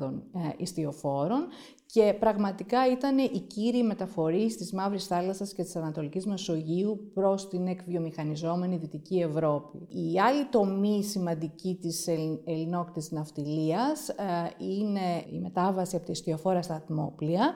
2.500 0.00 0.12
ε, 0.34 0.48
ιστιοφόρων 0.56 1.46
και 1.92 2.14
πραγματικά 2.18 2.90
ήταν 2.90 3.18
οι 3.18 3.40
κύριοι 3.40 3.82
μεταφορείς 3.82 4.56
της 4.56 4.72
Μαύρης 4.72 5.06
Θάλασσας 5.06 5.52
και 5.52 5.62
της 5.62 5.76
Ανατολικής 5.76 6.26
Μεσογείου 6.26 7.10
προς 7.14 7.48
την 7.48 7.66
εκβιομηχανιζόμενη 7.66 8.76
Δυτική 8.76 9.18
Ευρώπη. 9.18 9.78
Η 9.88 10.20
άλλη 10.20 10.44
τομή 10.44 11.04
σημαντική 11.04 11.78
της 11.80 12.06
ελληνόκτης 12.44 13.10
ναυτιλίας 13.10 14.08
ε, 14.08 14.14
είναι 14.58 15.24
η 15.32 15.38
μετάβαση 15.38 15.96
από 15.96 16.04
τη 16.04 16.10
ιστιοφόρα 16.10 16.62
στα 16.62 16.74
ατμόπλια 16.74 17.54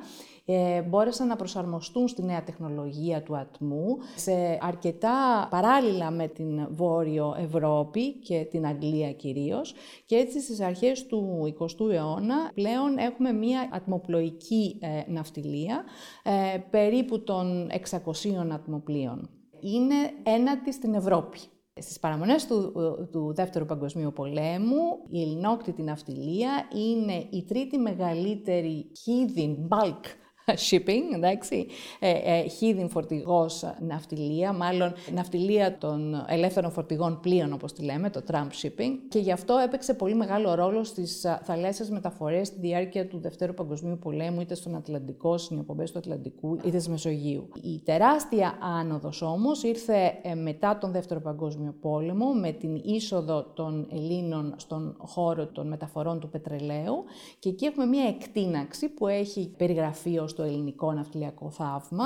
ε, 0.49 0.83
μπόρεσαν 0.83 1.27
να 1.27 1.37
προσαρμοστούν 1.37 2.09
στη 2.09 2.23
νέα 2.23 2.43
τεχνολογία 2.43 3.23
του 3.23 3.37
ατμού 3.37 3.97
σε 4.17 4.59
αρκετά 4.61 5.47
παράλληλα 5.51 6.11
με 6.11 6.29
την 6.29 6.67
Βόρειο 6.71 7.37
Ευρώπη 7.39 8.13
και 8.13 8.47
την 8.51 8.67
Αγγλία 8.67 9.13
κυρίως 9.13 9.75
και 10.07 10.17
έτσι 10.17 10.41
στις 10.41 10.61
αρχές 10.61 11.07
του 11.07 11.55
20ου 11.59 11.91
αιώνα 11.93 12.51
πλέον 12.55 12.99
έχουμε 12.99 13.33
μία 13.33 13.69
ατμοπλοϊκή 13.73 14.79
ε, 14.81 15.13
ναυτιλία 15.13 15.85
ε, 16.23 16.59
περίπου 16.71 17.23
των 17.23 17.71
600 17.91 18.07
ατμοπλοίων. 18.53 19.31
Είναι 19.61 19.95
ένατη 20.23 20.73
στην 20.73 20.95
Ευρώπη. 20.95 21.39
Στις 21.79 21.99
παραμονές 21.99 22.47
του, 22.47 22.73
του 23.13 23.33
Δεύτερου 23.35 23.65
Παγκοσμίου 23.65 24.13
Πολέμου, 24.13 24.83
η 25.11 25.23
ελληνόκτητη 25.23 25.83
ναυτιλία 25.83 26.51
είναι 26.75 27.27
η 27.31 27.45
τρίτη 27.45 27.79
μεγαλύτερη 27.79 28.87
hidden 29.05 29.57
bulk 29.69 30.05
shipping, 30.71 31.15
εντάξει, 31.15 31.67
ε, 31.99 32.11
ε, 32.11 32.45
hidden 32.61 32.87
φορτηγός 32.89 33.65
ναυτιλία, 33.81 34.53
μάλλον 34.53 34.93
ναυτιλία 35.15 35.79
των 35.79 36.25
ελεύθερων 36.29 36.71
φορτηγών 36.71 37.21
πλοίων, 37.21 37.53
όπως 37.53 37.73
τη 37.73 37.83
λέμε, 37.83 38.11
το 38.11 38.23
tramp 38.31 38.49
shipping, 38.63 38.91
και 39.09 39.19
γι' 39.19 39.33
αυτό 39.33 39.57
έπαιξε 39.65 39.95
πολύ 39.95 40.15
μεγάλο 40.15 40.55
ρόλο 40.55 40.85
στις 40.85 41.27
θαλάσσιες 41.43 41.91
μεταφορές 41.91 42.47
στη 42.47 42.59
διάρκεια 42.61 43.07
του 43.07 43.19
Δευτέρου 43.19 43.55
Παγκοσμίου 43.55 43.99
Πολέμου, 43.99 44.41
είτε 44.41 44.55
στον 44.55 44.75
Ατλαντικό, 44.75 45.39
στις 45.39 45.51
νιοπομπές 45.51 45.93
του 45.93 45.99
Ατλαντικού, 45.99 46.59
είτε 46.65 46.79
στη 46.79 46.91
Μεσογείου. 46.91 47.49
Η 47.63 47.81
τεράστια 47.85 48.59
άνοδος 48.81 49.23
όμως 49.23 49.63
ήρθε 49.63 50.19
ε, 50.23 50.35
μετά 50.35 50.79
τον 50.79 50.93
Δεύτερο 50.93 51.21
Παγκόσμιο 51.21 51.75
Πόλεμο, 51.81 52.33
με 52.33 52.53
την 52.53 52.75
είσοδο 52.75 53.43
των 53.55 53.89
Ελλήνων 53.93 54.55
στον 54.57 54.97
χώρο 54.99 55.47
των 55.47 55.69
μεταφορών 55.69 56.21
του 56.21 56.29
πετρελαίου. 56.29 57.05
Και 57.39 57.49
εκεί 57.49 57.65
έχουμε 57.65 57.87
μια 57.87 58.05
εκτείναξη 58.05 58.89
που 58.89 59.07
έχει 59.07 59.55
περιγραφεί 59.57 60.19
ως 60.19 60.35
το 60.37 60.43
ελληνικό 60.43 60.93
ναυτιλιακό 60.93 61.51
θαύμα. 61.51 62.05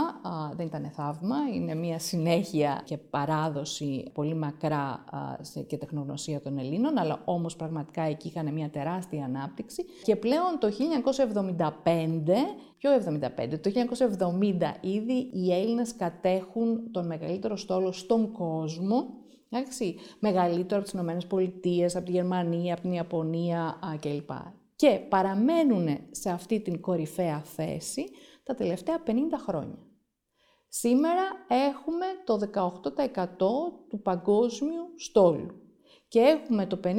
δεν 0.57 0.67
ήταν 0.67 0.91
θαύμα, 0.95 1.37
είναι 1.55 1.75
μια 1.75 1.99
συνέχεια 1.99 2.83
και 2.85 2.97
παράδοση 2.97 4.05
πολύ 4.13 4.35
μακρά 4.35 5.05
και 5.67 5.77
τεχνογνωσία 5.77 6.41
των 6.41 6.59
Ελλήνων, 6.59 6.99
αλλά 6.99 7.23
όμως 7.25 7.57
πραγματικά 7.57 8.03
εκεί 8.03 8.29
είχαν 8.29 8.53
μια 8.53 8.71
τεράστια 8.71 9.25
ανάπτυξη. 9.25 9.85
Και 10.05 10.17
πλέον 10.17 10.59
το 10.59 10.69
1975, 10.69 12.33
πιο 12.79 12.91
75, 12.91 13.59
το 13.61 13.71
1970 13.71 14.75
ήδη 14.81 15.31
οι 15.33 15.53
Έλληνες 15.53 15.97
κατέχουν 15.97 16.91
τον 16.91 17.07
μεγαλύτερο 17.07 17.57
στόλο 17.57 17.93
στον 17.93 18.33
κόσμο, 18.33 19.19
Εντάξει, 19.53 19.97
μεγαλύτερο 20.19 20.75
από 20.77 20.83
τις 20.83 20.93
Ηνωμένες 20.93 21.27
Πολιτείες, 21.27 21.97
από 21.97 22.05
τη 22.05 22.11
Γερμανία, 22.11 22.73
από 22.73 22.83
την 22.83 22.93
Ιαπωνία 22.93 23.79
κλπ. 24.01 24.31
Και 24.81 25.01
παραμένουν 25.09 26.07
σε 26.11 26.31
αυτή 26.31 26.61
την 26.61 26.81
κορυφαία 26.81 27.43
θέση 27.43 28.11
τα 28.43 28.55
τελευταία 28.55 29.03
50 29.07 29.11
χρόνια. 29.47 29.79
Σήμερα 30.69 31.23
έχουμε 31.49 32.07
το 32.25 32.39
18% 32.55 33.37
του 33.89 34.01
παγκόσμιου 34.03 34.93
στόλου 34.97 35.49
και 36.09 36.21
έχουμε 36.21 36.67
το 36.67 36.81
50% 36.85 36.95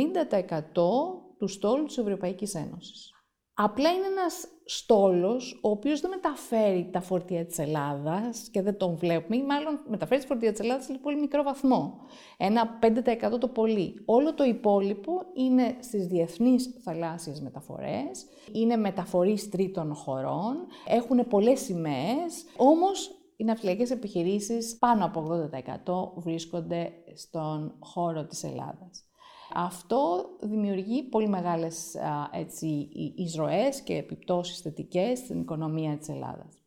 του 1.38 1.47
στόλου 1.47 1.85
της 1.85 1.97
Ευρωπαϊκής 1.97 2.55
Ένωσης. 2.55 3.11
Απλά 3.53 3.91
είναι 3.91 4.05
ένας 4.05 4.47
στόλος 4.77 5.59
ο 5.61 5.69
οποίος 5.69 5.99
δεν 5.99 6.09
μεταφέρει 6.09 6.89
τα 6.91 7.01
φορτία 7.01 7.45
της 7.45 7.59
Ελλάδας 7.59 8.49
και 8.51 8.61
δεν 8.61 8.77
τον 8.77 8.95
βλέπουμε, 8.95 9.35
ή 9.35 9.43
μάλλον 9.43 9.79
μεταφέρει 9.87 10.21
τη 10.21 10.27
φορτία 10.27 10.51
της 10.51 10.59
Ελλάδας 10.59 10.85
σε 10.85 10.99
πολύ 11.01 11.19
μικρό 11.19 11.43
βαθμό. 11.43 11.99
Ένα 12.37 12.79
5% 12.79 13.39
το 13.39 13.47
πολύ. 13.47 14.01
Όλο 14.05 14.33
το 14.33 14.43
υπόλοιπο 14.43 15.21
είναι 15.33 15.75
στις 15.79 16.07
διεθνείς 16.07 16.79
θαλάσσιες 16.83 17.41
μεταφορές, 17.41 18.25
είναι 18.51 18.75
μεταφορείς 18.75 19.49
τρίτων 19.49 19.95
χωρών, 19.95 20.55
έχουν 20.87 21.27
πολλές 21.27 21.59
σημαίες, 21.59 22.45
όμως 22.57 23.15
οι 23.35 23.43
ναυτιλιακές 23.43 23.91
επιχειρήσεις 23.91 24.77
πάνω 24.77 25.05
από 25.05 25.19
80% 25.19 26.13
βρίσκονται 26.15 26.91
στον 27.13 27.75
χώρο 27.79 28.25
της 28.25 28.43
Ελλάδας. 28.43 29.05
Αυτό 29.53 30.29
δημιουργεί 30.41 31.03
πολύ 31.03 31.27
μεγάλες 31.27 31.96
έτσι, 32.31 32.89
εισρωές 33.15 33.81
και 33.81 33.93
επιπτώσεις 33.93 34.60
θετικές 34.60 35.20
στην 35.20 35.39
οικονομία 35.39 35.98
της 35.98 36.10
Ελλάδας. 36.10 36.62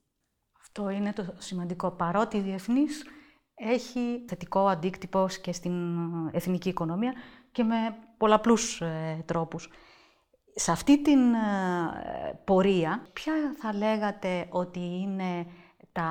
Αυτό 0.61 0.91
είναι 0.91 1.12
το 1.12 1.35
σημαντικό. 1.38 1.91
Παρότι 1.91 2.37
η 2.37 2.41
διεθνής 2.41 3.05
έχει 3.55 4.25
θετικό 4.29 4.67
αντίκτυπο 4.67 5.26
και 5.43 5.53
στην 5.53 6.05
εθνική 6.33 6.69
οικονομία 6.69 7.12
και 7.53 7.62
με 7.62 7.76
πολλαπλούς 8.17 8.81
ε, 8.81 9.23
τρόπους. 9.26 9.71
Σε 10.55 10.71
αυτή 10.71 11.03
την 11.03 11.35
ε, 11.35 12.41
πορεία, 12.45 13.07
ποια 13.12 13.33
θα 13.59 13.75
λέγατε 13.75 14.47
ότι 14.50 14.81
είναι 14.81 15.47
τα 15.93 16.11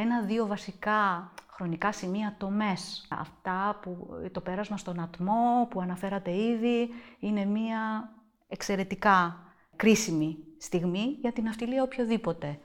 ένα-δύο 0.00 0.46
βασικά 0.46 1.32
χρονικά 1.56 1.92
σημεία 1.92 2.34
τομές. 2.38 3.06
Αυτά 3.10 3.78
που 3.82 4.08
το 4.32 4.40
πέρασμα 4.40 4.76
στον 4.76 5.00
ατμό 5.00 5.66
που 5.70 5.80
αναφέρατε 5.80 6.36
ήδη 6.36 6.88
είναι 7.18 7.44
μία 7.44 8.12
εξαιρετικά 8.46 9.36
κρίσιμη 9.76 10.36
στιγμή 10.58 11.16
για 11.20 11.32
την 11.32 11.44
ναυτιλία 11.44 11.82
οποιοδήποτε. 11.82 12.58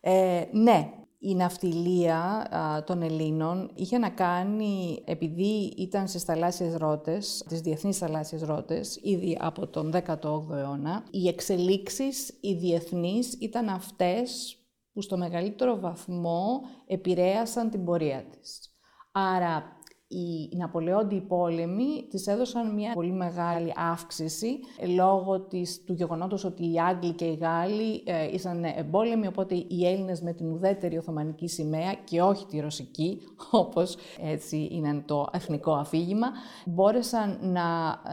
Ε, 0.00 0.44
ναι, 0.52 0.92
η 1.18 1.34
ναυτιλία 1.34 2.48
των 2.86 3.02
Ελλήνων 3.02 3.70
είχε 3.74 3.98
να 3.98 4.10
κάνει, 4.10 5.02
επειδή 5.06 5.72
ήταν 5.76 6.08
στις 6.08 6.22
θαλάσσιες 6.22 6.76
ρότες, 6.76 7.44
τις 7.48 7.60
διεθνείς 7.60 7.98
θαλάσσιες 7.98 8.42
ρότες, 8.42 9.00
ήδη 9.02 9.38
από 9.40 9.66
τον 9.66 9.92
18ο 9.92 10.50
αιώνα, 10.50 11.04
οι 11.10 11.28
εξελίξεις, 11.28 12.38
οι 12.40 12.54
διεθνείς, 12.54 13.32
ήταν 13.40 13.68
αυτές 13.68 14.58
που 14.96 15.02
στο 15.02 15.16
μεγαλύτερο 15.16 15.80
βαθμό 15.80 16.60
επηρέασαν 16.86 17.70
την 17.70 17.84
πορεία 17.84 18.24
της. 18.24 18.74
Άρα 19.12 19.75
οι 20.08 20.56
Ναπολεόντιοι 20.56 21.20
πόλεμοι 21.20 22.06
της 22.10 22.26
έδωσαν 22.26 22.74
μια 22.74 22.92
πολύ 22.92 23.12
μεγάλη 23.12 23.72
αύξηση 23.92 24.58
λόγω 24.96 25.40
της, 25.40 25.82
του 25.84 25.92
γεγονότος 25.92 26.44
ότι 26.44 26.72
οι 26.72 26.80
Άγγλοι 26.80 27.12
και 27.12 27.24
οι 27.24 27.34
Γάλλοι 27.34 28.02
ε, 28.04 28.32
ήσαν 28.32 28.64
εμπόλεμοι, 28.64 29.26
οπότε 29.26 29.54
οι 29.54 29.86
Έλληνες 29.86 30.20
με 30.20 30.32
την 30.32 30.52
ουδέτερη 30.52 30.98
Οθωμανική 30.98 31.48
σημαία 31.48 31.94
και 32.04 32.22
όχι 32.22 32.46
τη 32.46 32.60
Ρωσική, 32.60 33.20
όπως 33.50 33.96
έτσι 34.20 34.68
είναι 34.70 35.02
το 35.06 35.26
εθνικό 35.32 35.72
αφήγημα, 35.72 36.26
μπόρεσαν 36.66 37.38
να 37.42 37.62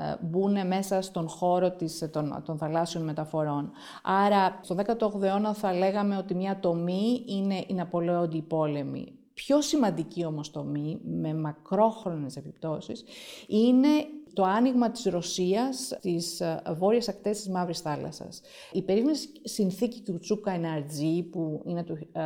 ε, 0.09 0.15
μπουν 0.21 0.67
μέσα 0.67 1.01
στον 1.01 1.27
χώρο 1.27 1.71
της, 1.71 2.09
των, 2.11 2.41
των 2.45 2.57
θαλάσσιων 2.57 3.03
μεταφορών. 3.03 3.71
Άρα, 4.03 4.59
στο 4.61 4.75
18ο 4.75 5.21
αιώνα 5.21 5.53
θα 5.53 5.73
λέγαμε 5.73 6.17
ότι 6.17 6.35
μια 6.35 6.59
τομή 6.59 7.23
είναι 7.25 7.63
οι 7.67 7.73
Ναπολεόντιοι 7.73 8.41
πόλεμοι. 8.41 9.17
Πιο 9.33 9.61
σημαντική 9.61 10.25
όμως 10.25 10.51
τομή, 10.51 10.99
με 11.03 11.33
μακρόχρονες 11.33 12.35
επιπτώσεις, 12.35 13.03
είναι 13.47 13.89
το 14.33 14.43
άνοιγμα 14.43 14.91
της 14.91 15.03
Ρωσίας 15.05 15.77
στις 15.77 16.41
ε, 16.41 16.61
βόρειες 16.77 17.09
ακτές 17.09 17.37
της 17.37 17.49
Μαύρης 17.49 17.79
Θάλασσας. 17.79 18.41
Η 18.71 18.81
περίφημη 18.81 19.13
συνθήκη 19.43 20.01
του 20.01 20.19
Τσούκα 20.19 20.51
Εναρτζή, 20.51 21.23
που 21.23 21.61
είναι 21.65 21.83
το, 21.83 21.97
ε, 22.11 22.21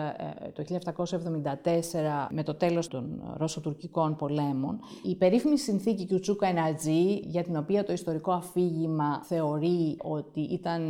ε, 0.46 0.52
το 0.52 0.64
1774 0.64 2.28
με 2.32 2.44
το 2.44 2.56
τέλος 2.56 2.88
των 2.88 3.34
Ρωσοτουρκικών 3.38 4.16
πολέμων, 4.16 4.80
η 5.04 5.16
περίφημη 5.16 5.58
συνθήκη 5.58 6.06
του 6.06 6.20
Τσούκα 6.20 6.48
Εναρτζή, 6.48 7.20
για 7.24 7.44
την 7.44 7.58
οποία 7.58 7.84
το 7.84 7.94
ιστορικό 7.94 8.32
αφήγημα 8.32 9.24
θεωρεί 9.24 9.98
ότι 10.02 10.42
ήταν 10.42 10.90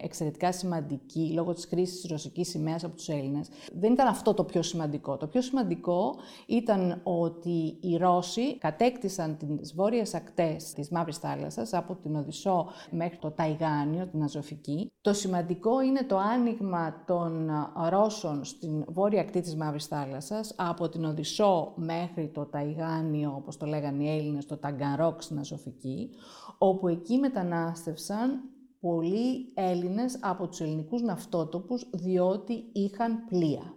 εξαιρετικά 0.00 0.52
σημαντική 0.52 1.30
λόγω 1.34 1.52
της 1.52 1.64
χρήσης 1.64 2.00
της 2.00 2.10
ρωσικής 2.10 2.48
σημαίας 2.48 2.84
από 2.84 2.96
τους 2.96 3.08
Έλληνες, 3.08 3.48
δεν 3.72 3.92
ήταν 3.92 4.06
αυτό 4.06 4.34
το 4.34 4.44
πιο 4.44 4.62
σημαντικό. 4.62 5.16
Το 5.16 5.26
πιο 5.26 5.40
σημαντικό 5.40 6.14
ήταν 6.46 7.00
ότι 7.02 7.76
οι 7.80 7.96
Ρώσοι 7.96 8.58
κατέκτησαν 8.58 9.36
τις 9.36 9.74
βόρειες 9.74 10.14
ακτές 10.14 10.57
Τη 10.64 10.74
της 10.74 10.90
Μαύρης 10.90 11.18
Θάλασσας, 11.18 11.72
από 11.72 11.94
την 11.94 12.16
Οδυσσό 12.16 12.66
μέχρι 12.90 13.18
το 13.18 13.30
Ταϊγάνιο, 13.30 14.06
την 14.06 14.22
Αζωφική. 14.22 14.90
Το 15.00 15.12
σημαντικό 15.12 15.80
είναι 15.80 16.02
το 16.02 16.16
άνοιγμα 16.18 17.04
των 17.06 17.50
Ρώσων 17.88 18.44
στην 18.44 18.84
βόρεια 18.88 19.20
ακτή 19.20 19.40
της 19.40 19.56
Μαύρης 19.56 19.86
Θάλασσας, 19.86 20.54
από 20.56 20.88
την 20.88 21.04
Οδυσσό 21.04 21.72
μέχρι 21.76 22.28
το 22.28 22.44
Ταϊγάνιο, 22.46 23.34
όπως 23.36 23.56
το 23.56 23.66
λέγανε 23.66 24.02
οι 24.02 24.08
Έλληνες, 24.16 24.46
το 24.46 24.56
Ταγκαρόκ 24.56 25.22
στην 25.22 25.38
Αζωφική, 25.38 26.10
όπου 26.58 26.88
εκεί 26.88 27.18
μετανάστευσαν 27.18 28.40
πολλοί 28.80 29.52
Έλληνες 29.54 30.18
από 30.20 30.48
τους 30.48 30.60
ελληνικούς 30.60 31.02
ναυτότοπους, 31.02 31.90
διότι 31.90 32.64
είχαν 32.72 33.24
πλοία. 33.28 33.72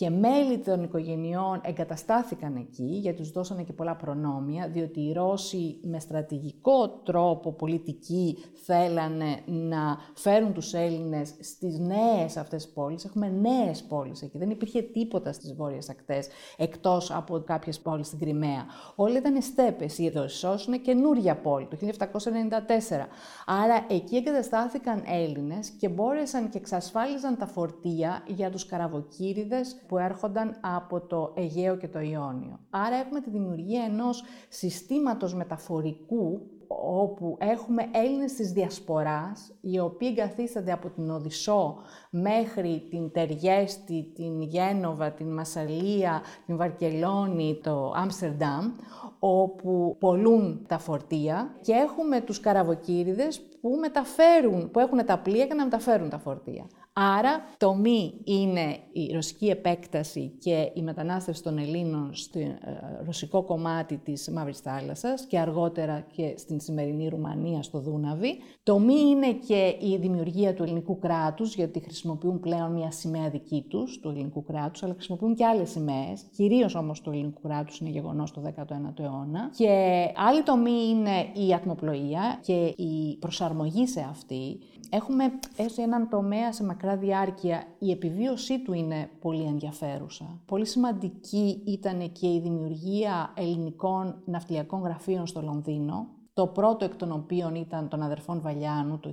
Και 0.00 0.10
μέλη 0.10 0.58
των 0.58 0.82
οικογενειών 0.82 1.60
εγκαταστάθηκαν 1.64 2.56
εκεί, 2.56 2.84
γιατί 2.84 3.18
τους 3.18 3.30
δώσανε 3.30 3.62
και 3.62 3.72
πολλά 3.72 3.96
προνόμια, 3.96 4.68
διότι 4.68 5.00
οι 5.00 5.12
Ρώσοι 5.12 5.78
με 5.82 6.00
στρατηγικό 6.00 6.88
τρόπο 6.88 7.52
πολιτική 7.52 8.38
θέλανε 8.64 9.38
να 9.46 9.98
φέρουν 10.14 10.52
τους 10.52 10.74
Έλληνες 10.74 11.34
στις 11.40 11.78
νέες 11.78 12.36
αυτές 12.36 12.68
πόλεις. 12.68 13.04
Έχουμε 13.04 13.28
νέες 13.28 13.82
πόλεις 13.82 14.22
εκεί, 14.22 14.38
δεν 14.38 14.50
υπήρχε 14.50 14.82
τίποτα 14.82 15.32
στις 15.32 15.54
βόρειες 15.54 15.88
ακτές, 15.90 16.28
εκτός 16.56 17.10
από 17.10 17.40
κάποιες 17.40 17.80
πόλεις 17.80 18.06
στην 18.06 18.18
Κρυμαία. 18.18 18.64
Όλα 18.94 19.18
ήταν 19.18 19.42
στέπες, 19.42 19.98
οι 19.98 20.08
Ρωσός 20.08 20.66
είναι 20.66 20.78
καινούρια 20.78 21.36
πόλη, 21.36 21.66
το 21.66 21.76
1794. 21.76 23.08
Άρα 23.46 23.86
εκεί 23.88 24.16
εγκαταστάθηκαν 24.16 25.02
Έλληνες 25.06 25.70
και 25.70 25.88
μπόρεσαν 25.88 26.48
και 26.48 26.58
εξασφάλιζαν 26.58 27.36
τα 27.36 27.46
φορτία 27.46 28.22
για 28.26 28.50
τους 28.50 28.66
καραβοκύριδες 28.66 29.76
που 29.90 29.98
έρχονταν 29.98 30.56
από 30.60 31.00
το 31.00 31.32
Αιγαίο 31.36 31.76
και 31.76 31.88
το 31.88 32.00
Ιόνιο. 32.00 32.58
Άρα 32.70 32.96
έχουμε 32.96 33.20
τη 33.20 33.30
δημιουργία 33.30 33.84
ενός 33.84 34.24
συστήματος 34.48 35.34
μεταφορικού 35.34 36.50
όπου 36.66 37.36
έχουμε 37.40 37.88
Έλληνες 37.92 38.32
της 38.32 38.52
Διασποράς, 38.52 39.52
οι 39.60 39.78
οποίοι 39.78 40.08
εγκαθίστανται 40.10 40.72
από 40.72 40.88
την 40.88 41.10
Οδυσσό 41.10 41.76
μέχρι 42.10 42.86
την 42.90 43.12
Τεριέστη, 43.12 44.12
την 44.14 44.42
Γένοβα, 44.42 45.12
την 45.12 45.32
Μασαλία, 45.32 46.22
την 46.46 46.56
Βαρκελόνη, 46.56 47.60
το 47.62 47.92
Άμστερνταμ, 47.96 48.72
όπου 49.18 49.96
πολλούν 50.00 50.64
τα 50.68 50.78
φορτία 50.78 51.56
και 51.60 51.72
έχουμε 51.72 52.20
τους 52.20 52.40
καραβοκύριδες 52.40 53.40
που 53.60 53.70
μεταφέρουν, 53.80 54.70
που 54.70 54.78
έχουν 54.78 55.04
τα 55.06 55.18
πλοία 55.18 55.44
για 55.44 55.54
να 55.54 55.64
μεταφέρουν 55.64 56.08
τα 56.08 56.18
φορτία. 56.18 56.66
Άρα, 56.92 57.44
το 57.56 57.74
μη 57.74 58.20
είναι 58.24 58.78
η 58.92 59.12
ρωσική 59.12 59.46
επέκταση 59.46 60.36
και 60.38 60.70
η 60.74 60.82
μετανάστευση 60.82 61.42
των 61.42 61.58
Ελλήνων 61.58 62.14
στο 62.14 62.38
ε, 62.38 62.58
ρωσικό 63.04 63.42
κομμάτι 63.42 63.96
της 63.96 64.30
Μαύρης 64.30 64.58
Θάλασσας 64.58 65.26
και 65.26 65.38
αργότερα 65.38 66.06
και 66.12 66.34
στην 66.36 66.60
σημερινή 66.60 67.08
Ρουμανία, 67.08 67.62
στο 67.62 67.78
Δούναβι. 67.78 68.38
Το 68.62 68.78
μη 68.78 68.94
είναι 68.94 69.32
και 69.32 69.76
η 69.80 69.96
δημιουργία 69.96 70.54
του 70.54 70.62
ελληνικού 70.62 70.98
κράτους, 70.98 71.54
γιατί 71.54 71.80
χρησιμοποιούν 72.00 72.40
πλέον 72.40 72.72
μια 72.72 72.90
σημαία 72.90 73.28
δική 73.28 73.64
τους, 73.68 74.00
του 74.00 74.08
ελληνικού 74.08 74.44
κράτους, 74.44 74.82
αλλά 74.82 74.92
χρησιμοποιούν 74.94 75.34
και 75.34 75.46
άλλες 75.46 75.70
σημαίες, 75.70 76.22
κυρίως 76.34 76.74
όμως 76.74 77.00
του 77.00 77.10
ελληνικού 77.10 77.40
κράτους, 77.40 77.78
είναι 77.80 77.90
γεγονός 77.90 78.30
το 78.30 78.40
19ο 78.40 78.98
αιώνα. 78.98 79.50
Και 79.56 80.04
άλλη 80.16 80.42
τομή 80.42 80.88
είναι 80.88 81.46
η 81.46 81.54
ατμοπλοεία 81.54 82.38
και 82.42 82.74
η 82.76 83.16
προσαρμογή 83.20 83.86
σε 83.86 84.06
αυτή. 84.10 84.58
Έχουμε 84.90 85.24
έτσι 85.56 85.82
έναν 85.82 86.08
τομέα 86.08 86.52
σε 86.52 86.64
μακρά 86.64 86.96
διάρκεια, 86.96 87.64
η 87.78 87.90
επιβίωσή 87.90 88.62
του 88.62 88.72
είναι 88.72 89.10
πολύ 89.20 89.42
ενδιαφέρουσα. 89.42 90.40
Πολύ 90.46 90.66
σημαντική 90.66 91.62
ήταν 91.66 92.12
και 92.12 92.26
η 92.26 92.40
δημιουργία 92.40 93.32
ελληνικών 93.36 94.22
ναυτιλιακών 94.24 94.80
γραφείων 94.82 95.26
στο 95.26 95.42
Λονδίνο, 95.42 96.06
το 96.40 96.46
πρώτο 96.46 96.84
εκ 96.84 96.96
των 96.96 97.12
οποίων 97.12 97.54
ήταν 97.54 97.88
των 97.88 98.02
αδερφών 98.02 98.40
Βαλιάνου 98.40 98.98
το 98.98 99.10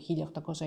1860 0.47 0.61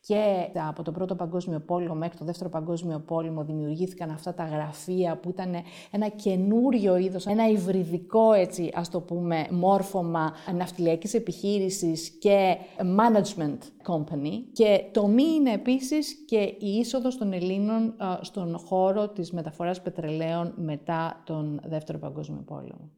και 0.00 0.48
από 0.68 0.82
τον 0.82 0.94
Πρώτο 0.94 1.14
Παγκόσμιο 1.14 1.60
Πόλεμο 1.60 1.94
μέχρι 1.94 2.18
το 2.18 2.24
Δεύτερο 2.24 2.50
Παγκόσμιο 2.50 2.98
Πόλεμο 3.00 3.44
δημιουργήθηκαν 3.44 4.10
αυτά 4.10 4.34
τα 4.34 4.44
γραφεία 4.44 5.16
που 5.16 5.28
ήταν 5.28 5.54
ένα 5.90 6.08
καινούριο 6.08 6.96
είδος, 6.96 7.26
ένα 7.26 7.48
υβριδικό 7.48 8.32
έτσι 8.32 8.70
ας 8.74 8.88
το 8.88 9.00
πούμε 9.00 9.46
μόρφωμα 9.50 10.32
ναυτιλιακής 10.54 11.14
επιχείρησης 11.14 12.08
και 12.08 12.56
management 12.78 13.58
company 13.92 14.32
και 14.52 14.84
το 14.92 15.06
μη 15.06 15.24
είναι 15.24 15.52
επίσης 15.52 16.24
και 16.26 16.40
η 16.58 16.70
είσοδος 16.78 17.16
των 17.16 17.32
Ελλήνων 17.32 17.94
στον 18.20 18.58
χώρο 18.58 19.08
της 19.08 19.32
μεταφοράς 19.32 19.82
πετρελαίων 19.82 20.52
μετά 20.56 21.22
τον 21.24 21.60
Δεύτερο 21.64 21.98
Παγκόσμιο 21.98 22.42
Πόλεμο. 22.46 22.90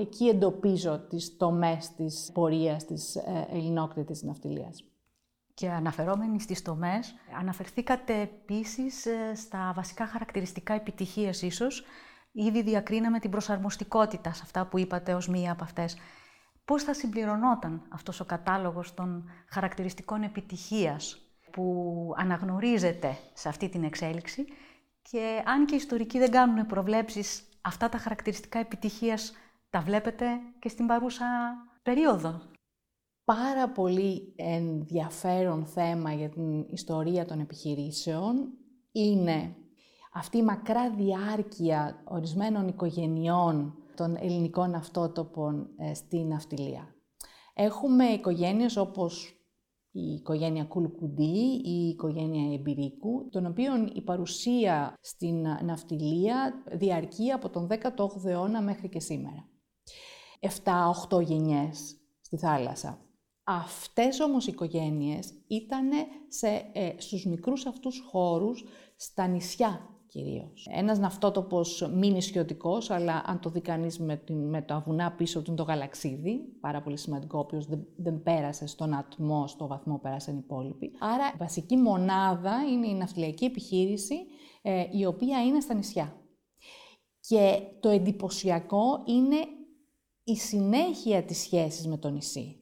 Εκεί 0.00 0.28
εντοπίζω 0.28 0.98
τις 0.98 1.36
τομές 1.36 1.94
της 1.94 2.30
πορείας 2.34 2.84
της 2.84 3.16
ε, 3.16 3.46
ελληνόκτητης 3.50 4.22
ναυτιλίας. 4.22 4.84
Και 5.54 5.70
αναφερόμενοι 5.70 6.40
στις 6.40 6.62
τομές, 6.62 7.14
αναφερθήκατε 7.38 8.20
επίσης 8.20 9.06
ε, 9.06 9.34
στα 9.34 9.72
βασικά 9.76 10.06
χαρακτηριστικά 10.06 10.74
επιτυχίας 10.74 11.42
ίσως. 11.42 11.84
Ήδη 12.32 12.62
διακρίναμε 12.62 13.18
την 13.18 13.30
προσαρμοστικότητα 13.30 14.32
σε 14.32 14.40
αυτά 14.44 14.66
που 14.66 14.78
είπατε 14.78 15.14
ως 15.14 15.28
μία 15.28 15.52
από 15.52 15.64
αυτές. 15.64 15.96
Πώς 16.64 16.82
θα 16.82 16.94
συμπληρωνόταν 16.94 17.82
αυτός 17.88 18.20
ο 18.20 18.24
κατάλογος 18.24 18.94
των 18.94 19.30
χαρακτηριστικών 19.48 20.22
επιτυχίας 20.22 21.18
που 21.50 22.12
αναγνωρίζεται 22.16 23.16
σε 23.32 23.48
αυτή 23.48 23.68
την 23.68 23.84
εξέλιξη; 23.84 24.44
Και 25.02 25.42
αν 25.46 25.66
και 25.66 25.74
οι 25.74 25.76
ιστορικοί 25.76 26.18
δεν 26.18 26.30
κάνουν 26.30 26.66
προβλέψεις, 26.66 27.48
αυτά 27.60 27.88
τα 27.88 27.98
χαρακτηριστικά 27.98 28.58
επιτυχίας 28.58 29.32
τα 29.74 29.80
βλέπετε 29.80 30.26
και 30.58 30.68
στην 30.68 30.86
παρούσα 30.86 31.26
περίοδο 31.82 32.40
πάρα 33.24 33.68
πολύ 33.68 34.34
ενδιαφέρον 34.36 35.66
θέμα 35.66 36.12
για 36.12 36.28
την 36.28 36.60
ιστορία 36.70 37.24
των 37.24 37.40
επιχειρήσεων 37.40 38.52
είναι 38.92 39.56
αυτή 40.12 40.38
η 40.38 40.42
μακρά 40.42 40.90
διάρκεια 40.90 42.02
ορισμένων 42.04 42.68
οικογενειών 42.68 43.74
των 43.94 44.16
ελληνικών 44.16 44.74
αυτότοπων 44.74 45.68
ε, 45.76 45.94
στην 45.94 46.26
ναυτιλία. 46.26 46.94
Έχουμε 47.54 48.04
οικογένειες 48.04 48.76
όπως 48.76 49.28
η 49.90 50.12
οικογένεια 50.14 50.64
Κουλκουντή 50.64 51.60
ή 51.64 51.86
η 51.86 51.88
οικογένεια 51.88 52.54
Εμπειρίκου, 52.54 53.28
των 53.30 53.46
οποίων 53.46 53.92
η 53.94 54.02
παρουσία 54.02 54.94
στην 55.00 55.46
ναυτιλία 55.64 56.62
διαρκεί 56.72 57.30
από 57.30 57.48
τον 57.50 57.68
18ο 57.70 58.24
αιώνα 58.24 58.62
μέχρι 58.62 58.88
και 58.88 59.00
σήμερα. 59.00 59.52
7-8 61.10 61.20
γενιές 61.20 61.96
στη 62.20 62.36
θάλασσα. 62.36 62.98
Αυτές 63.44 64.20
όμως 64.20 64.46
οι 64.46 64.50
οικογένειες 64.52 65.32
ήταν 65.46 65.90
σε, 66.28 66.48
ε, 66.72 66.92
στους 66.96 67.26
μικρούς 67.26 67.66
αυτούς 67.66 68.04
χώρους, 68.10 68.64
στα 68.96 69.26
νησιά 69.26 69.94
κυρίως. 70.14 70.68
Ένας 70.70 70.98
ναυτότοπος 70.98 71.90
μη 71.94 72.10
νησιωτικός, 72.10 72.90
αλλά 72.90 73.22
αν 73.26 73.40
το 73.40 73.50
δει 73.50 73.60
κανείς 73.60 73.98
με, 73.98 74.22
με 74.28 74.62
τα 74.62 74.82
βουνά 74.86 75.12
πίσω 75.12 75.38
του 75.38 75.44
είναι 75.46 75.56
το 75.56 75.62
γαλαξίδι, 75.62 76.40
πάρα 76.60 76.82
πολύ 76.82 76.96
σημαντικό, 76.96 77.38
ο 77.38 77.40
οποίος 77.40 77.66
δεν, 77.66 77.86
δεν 77.96 78.22
πέρασε 78.22 78.66
στον 78.66 78.94
ατμό, 78.94 79.46
στο 79.46 79.66
βαθμό 79.66 79.98
πέρασαν 79.98 80.34
οι 80.34 80.40
υπόλοιποι. 80.42 80.92
Άρα 80.98 81.30
η 81.34 81.36
βασική 81.38 81.76
μονάδα 81.76 82.56
είναι 82.72 82.86
η 82.86 82.94
ναυτιλιακή 82.94 83.44
επιχείρηση, 83.44 84.14
ε, 84.62 84.84
η 84.90 85.04
οποία 85.04 85.44
είναι 85.44 85.60
στα 85.60 85.74
νησιά. 85.74 86.16
Και 87.20 87.60
το 87.80 87.88
εντυπωσιακό 87.88 89.02
είναι 89.04 89.36
η 90.24 90.36
συνέχεια 90.36 91.22
της 91.22 91.38
σχέσης 91.40 91.86
με 91.86 91.96
το 91.96 92.08
νησί. 92.08 92.56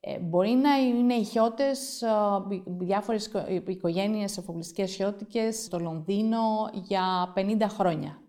Ε, 0.00 0.18
μπορεί 0.18 0.50
να 0.50 0.76
είναι 0.76 1.14
οι 1.14 1.24
χιώτες, 1.24 2.02
διάφορες 2.66 3.30
οικογένειες 3.66 4.38
εφοπλιστικές 4.38 4.94
χιώτικες 4.94 5.62
στο 5.62 5.78
Λονδίνο 5.78 6.70
για 6.72 7.32
50 7.36 7.68
χρόνια. 7.68 8.22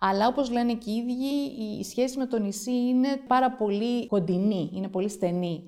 Αλλά 0.00 0.26
όπως 0.26 0.50
λένε 0.50 0.74
και 0.74 0.90
οι 0.90 0.94
ίδιοι, 0.94 1.78
η 1.78 1.84
σχέση 1.84 2.18
με 2.18 2.26
το 2.26 2.38
νησί 2.38 2.72
είναι 2.72 3.16
πάρα 3.26 3.50
πολύ 3.50 4.06
κοντινή, 4.06 4.70
είναι 4.74 4.88
πολύ 4.88 5.08
στενή. 5.08 5.64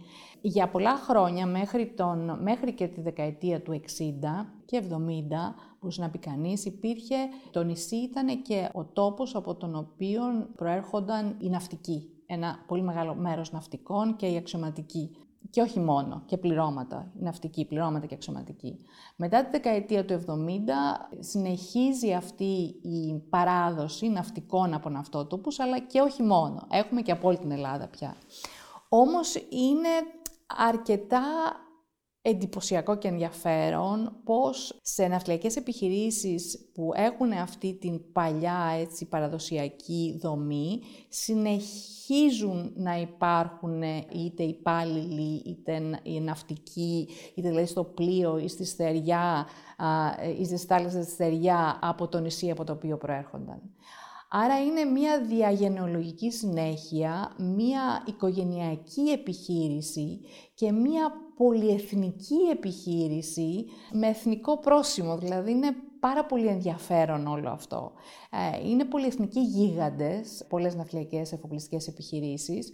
Για 0.48 0.68
πολλά 0.68 0.96
χρόνια, 0.96 1.46
μέχρι, 1.46 1.86
τον, 1.96 2.38
μέχρι 2.42 2.72
και 2.72 2.86
τη 2.86 3.00
δεκαετία 3.00 3.62
του 3.62 3.80
60 3.80 3.84
και 4.64 4.82
70, 4.90 4.92
μπορούσε 5.80 6.00
να 6.00 6.10
πει 6.10 6.18
κανείς, 6.18 6.64
υπήρχε, 6.64 7.16
το 7.50 7.62
νησί 7.62 7.96
ήταν 7.96 8.42
και 8.42 8.68
ο 8.72 8.84
τόπος 8.84 9.34
από 9.34 9.54
τον 9.54 9.74
οποίο 9.74 10.22
προέρχονταν 10.56 11.36
οι 11.40 11.48
ναυτικοί 11.48 12.10
ένα 12.26 12.64
πολύ 12.66 12.82
μεγάλο 12.82 13.14
μέρος 13.14 13.52
ναυτικών 13.52 14.16
και 14.16 14.26
οι 14.26 14.36
αξιωματικοί. 14.36 15.16
Και 15.50 15.60
όχι 15.60 15.80
μόνο, 15.80 16.22
και 16.26 16.36
πληρώματα, 16.36 17.12
ναυτικοί, 17.18 17.64
πληρώματα 17.64 18.06
και 18.06 18.14
αξιωματικοί. 18.14 18.78
Μετά 19.16 19.44
τη 19.44 19.50
δεκαετία 19.50 20.04
του 20.04 20.24
70 20.26 20.30
συνεχίζει 21.18 22.12
αυτή 22.12 22.74
η 22.82 23.22
παράδοση 23.30 24.08
ναυτικών 24.08 24.74
από 24.74 24.88
ναυτότοπους, 24.88 25.60
αλλά 25.60 25.78
και 25.78 26.00
όχι 26.00 26.22
μόνο. 26.22 26.66
Έχουμε 26.70 27.02
και 27.02 27.12
από 27.12 27.28
όλη 27.28 27.38
την 27.38 27.50
Ελλάδα 27.50 27.88
πια. 27.88 28.16
Όμως 28.88 29.34
είναι 29.34 29.88
αρκετά 30.46 31.22
εντυπωσιακό 32.28 32.96
και 32.96 33.08
ενδιαφέρον 33.08 34.20
πώς 34.24 34.78
σε 34.82 35.06
ναυτιλιακές 35.06 35.56
επιχειρήσεις 35.56 36.70
που 36.74 36.90
έχουν 36.94 37.32
αυτή 37.32 37.74
την 37.74 38.12
παλιά 38.12 38.72
έτσι, 38.78 39.08
παραδοσιακή 39.08 40.18
δομή 40.22 40.80
συνεχίζουν 41.08 42.72
να 42.76 43.00
υπάρχουν 43.00 43.82
είτε 44.14 44.42
υπάλληλοι, 44.42 45.42
είτε 45.46 46.00
οι 46.02 46.20
ναυτικοί, 46.20 47.08
είτε 47.34 47.48
δηλαδή 47.48 47.66
στο 47.66 47.84
πλοίο 47.84 48.38
ή 48.38 48.48
στη 48.48 48.64
στεριά 48.64 49.46
ή 50.38 50.44
στις 50.44 50.62
θάλασσες 50.62 51.04
στη 51.04 51.12
στεριά 51.12 51.78
από 51.82 52.08
το 52.08 52.20
νησί 52.20 52.50
από 52.50 52.64
το 52.64 52.72
οποίο 52.72 52.96
προέρχονταν. 52.96 53.60
Άρα 54.38 54.64
είναι 54.64 54.84
μια 54.84 55.20
διαγενεολογική 55.20 56.32
συνέχεια, 56.32 57.34
μια 57.38 58.02
οικογενειακή 58.06 59.10
επιχείρηση 59.10 60.20
και 60.54 60.72
μια 60.72 61.12
πολυεθνική 61.36 62.36
επιχείρηση 62.52 63.64
με 63.92 64.06
εθνικό 64.06 64.58
πρόσημο. 64.58 65.18
Δηλαδή 65.18 65.50
είναι 65.50 65.76
πάρα 66.00 66.24
πολύ 66.24 66.46
ενδιαφέρον 66.46 67.26
όλο 67.26 67.50
αυτό. 67.50 67.92
Ε, 68.30 68.68
είναι 68.68 68.84
πολυεθνικοί 68.84 69.40
γίγαντες, 69.40 70.44
πολλές 70.48 70.74
ναυτιλιακές 70.74 71.32
εφοπλιστικές 71.32 71.88
επιχειρήσεις, 71.88 72.70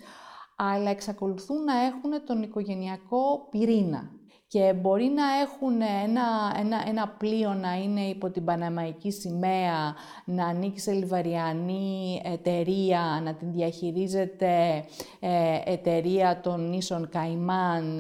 αλλά 0.57 0.91
εξακολουθούν 0.91 1.65
να 1.65 1.85
έχουν 1.85 2.25
τον 2.27 2.43
οικογενειακό 2.43 3.49
πυρήνα 3.51 4.11
και 4.53 4.73
μπορεί 4.73 5.05
να 5.05 5.25
έχουν 5.41 5.81
ένα, 5.81 6.57
ένα, 6.59 6.85
ένα 6.89 7.09
πλοίο 7.09 7.55
να 7.55 7.75
είναι 7.75 8.01
υπό 8.01 8.31
την 8.31 8.45
Παναμαϊκή 8.45 9.13
σημαία, 9.13 9.95
να 10.25 10.47
ανοίξει 10.47 10.83
σε 10.85 10.93
λιβαριανή 10.93 12.23
εταιρεία, 12.25 13.21
να 13.25 13.35
την 13.35 13.53
διαχειρίζεται 13.53 14.85
ε, 15.21 15.61
εταιρεία 15.65 16.41
των 16.41 16.69
νήσων 16.69 17.09
Καϊμάν, 17.09 17.97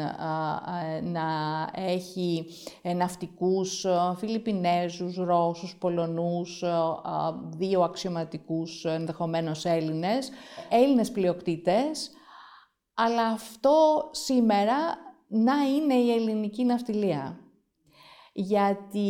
να 1.03 1.27
έχει 1.75 2.47
ε, 2.83 2.93
ναυτικούς 2.93 3.87
Φιλιππινέζους, 4.17 5.17
Ρώσους, 5.17 5.77
Πολωνούς, 5.77 6.65
δύο 7.57 7.83
αξιωματικούς 7.83 8.85
ενδεχομένως 8.85 9.65
Έλληνες, 9.65 10.31
Έλληνες 10.69 11.11
πλειοκτήτες, 11.11 12.11
αλλά 12.95 13.27
αυτό 13.27 14.09
σήμερα 14.11 14.75
να 15.33 15.55
είναι 15.77 15.95
η 15.95 16.11
ελληνική 16.11 16.65
ναυτιλία. 16.65 17.37
Γιατί 18.35 19.09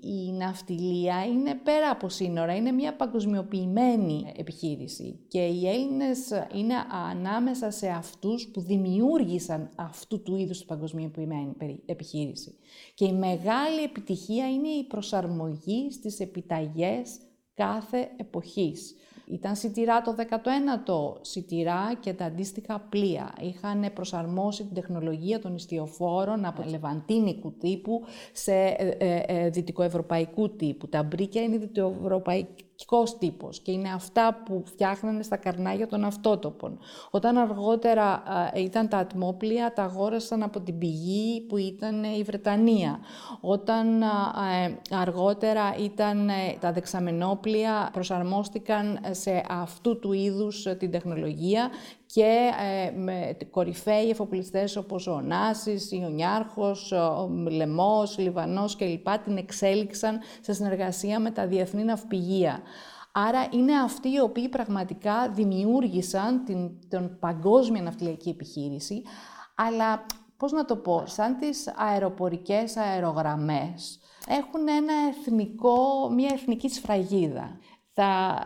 η 0.00 0.32
ναυτιλία 0.32 1.24
είναι 1.24 1.54
πέρα 1.54 1.90
από 1.90 2.08
σύνορα, 2.08 2.54
είναι 2.54 2.72
μια 2.72 2.96
παγκοσμιοποιημένη 2.96 4.32
επιχείρηση 4.36 5.24
και 5.28 5.38
οι 5.38 5.68
Έλληνες 5.68 6.30
είναι 6.54 6.74
ανάμεσα 7.10 7.70
σε 7.70 7.88
αυτούς 7.88 8.48
που 8.52 8.60
δημιούργησαν 8.60 9.70
αυτού 9.76 10.22
του 10.22 10.36
είδους 10.36 10.58
τη 10.58 10.64
παγκοσμιοποιημένη 10.64 11.54
επιχείρηση. 11.86 12.58
Και 12.94 13.04
η 13.04 13.12
μεγάλη 13.12 13.82
επιτυχία 13.84 14.50
είναι 14.50 14.68
η 14.68 14.84
προσαρμογή 14.84 15.90
στις 15.90 16.20
επιταγές 16.20 17.18
κάθε 17.54 18.10
εποχής. 18.16 18.94
Ήταν 19.24 19.56
σιτηρά 19.56 20.02
το 20.02 20.14
19ο, 20.18 21.18
σιτηρά 21.20 21.94
και 22.00 22.12
τα 22.12 22.24
αντίστοιχα 22.24 22.80
πλοία. 22.80 23.34
Είχαν 23.40 23.90
προσαρμόσει 23.94 24.64
την 24.64 24.74
τεχνολογία 24.74 25.38
των 25.38 25.54
ιστιοφόρων 25.54 26.44
από 26.44 26.62
λεβαντίνικου 26.68 27.52
τύπου 27.52 28.02
σε 28.32 28.52
ε, 28.52 28.96
ε, 28.98 29.22
ε, 29.26 29.50
δυτικοευρωπαϊκού 29.50 30.56
τύπου. 30.56 30.88
Τα 30.88 31.02
μπρίκια 31.02 31.42
είναι 31.42 31.58
δυτικοευρωπαϊκού 31.58 32.54
τύπος 33.18 33.60
και 33.60 33.72
είναι 33.72 33.92
αυτά 33.92 34.42
που 34.44 34.62
φτιάχνανε 34.66 35.22
στα 35.22 35.36
καρνάγια 35.36 35.86
των 35.86 36.04
αυτότοπων. 36.04 36.78
Όταν 37.10 37.36
αργότερα 37.36 38.22
ήταν 38.54 38.88
τα 38.88 38.98
ατμόπλια, 38.98 39.72
τα 39.72 39.82
αγόρασαν 39.82 40.42
από 40.42 40.60
την 40.60 40.78
πηγή 40.78 41.40
που 41.40 41.56
ήταν 41.56 42.04
η 42.04 42.22
Βρετανία. 42.22 42.98
Όταν 43.40 44.02
ε, 44.02 44.06
αργότερα 44.90 45.74
ήταν 45.78 46.28
ε, 46.28 46.32
τα 46.60 46.72
δεξαμενόπλια, 46.72 47.90
προσαρμόστηκαν 47.92 48.98
σε 49.10 49.42
αυτού 49.48 49.98
του 49.98 50.12
είδους 50.12 50.66
ε, 50.66 50.74
την 50.74 50.90
τεχνολογία 50.90 51.70
και 52.12 52.50
ε, 52.60 52.90
με 52.90 53.36
κορυφαίοι 53.50 54.10
εφοπλιστές 54.10 54.76
όπως 54.76 55.06
ο 55.06 55.20
Νάσης, 55.20 55.92
ο 56.04 56.08
Νιάρχος, 56.08 56.92
ο 56.92 57.30
Λεμός, 57.50 58.18
ο 58.18 58.22
Λιβανός 58.22 58.76
κλπ. 58.76 59.08
την 59.24 59.36
εξέλιξαν 59.36 60.20
σε 60.40 60.52
συνεργασία 60.52 61.20
με 61.20 61.30
τα 61.30 61.46
διεθνή 61.46 61.84
ναυπηγεία. 61.84 62.62
Άρα 63.12 63.48
είναι 63.50 63.74
αυτοί 63.74 64.08
οι 64.08 64.20
οποίοι 64.20 64.48
πραγματικά 64.48 65.30
δημιούργησαν 65.30 66.44
την, 66.44 66.88
την 66.88 67.18
παγκόσμια 67.18 67.82
ναυτιλιακή 67.82 68.28
επιχείρηση, 68.28 69.02
αλλά 69.54 70.06
πώς 70.36 70.52
να 70.52 70.64
το 70.64 70.76
πω, 70.76 71.02
σαν 71.06 71.38
τις 71.38 71.72
αεροπορικές 71.76 72.76
αερογραμμές, 72.76 74.00
έχουν 74.26 74.68
ένα 74.68 74.92
εθνικό, 75.08 76.10
μια 76.10 76.30
εθνική 76.32 76.68
σφραγίδα. 76.68 77.58
Θα 77.92 78.38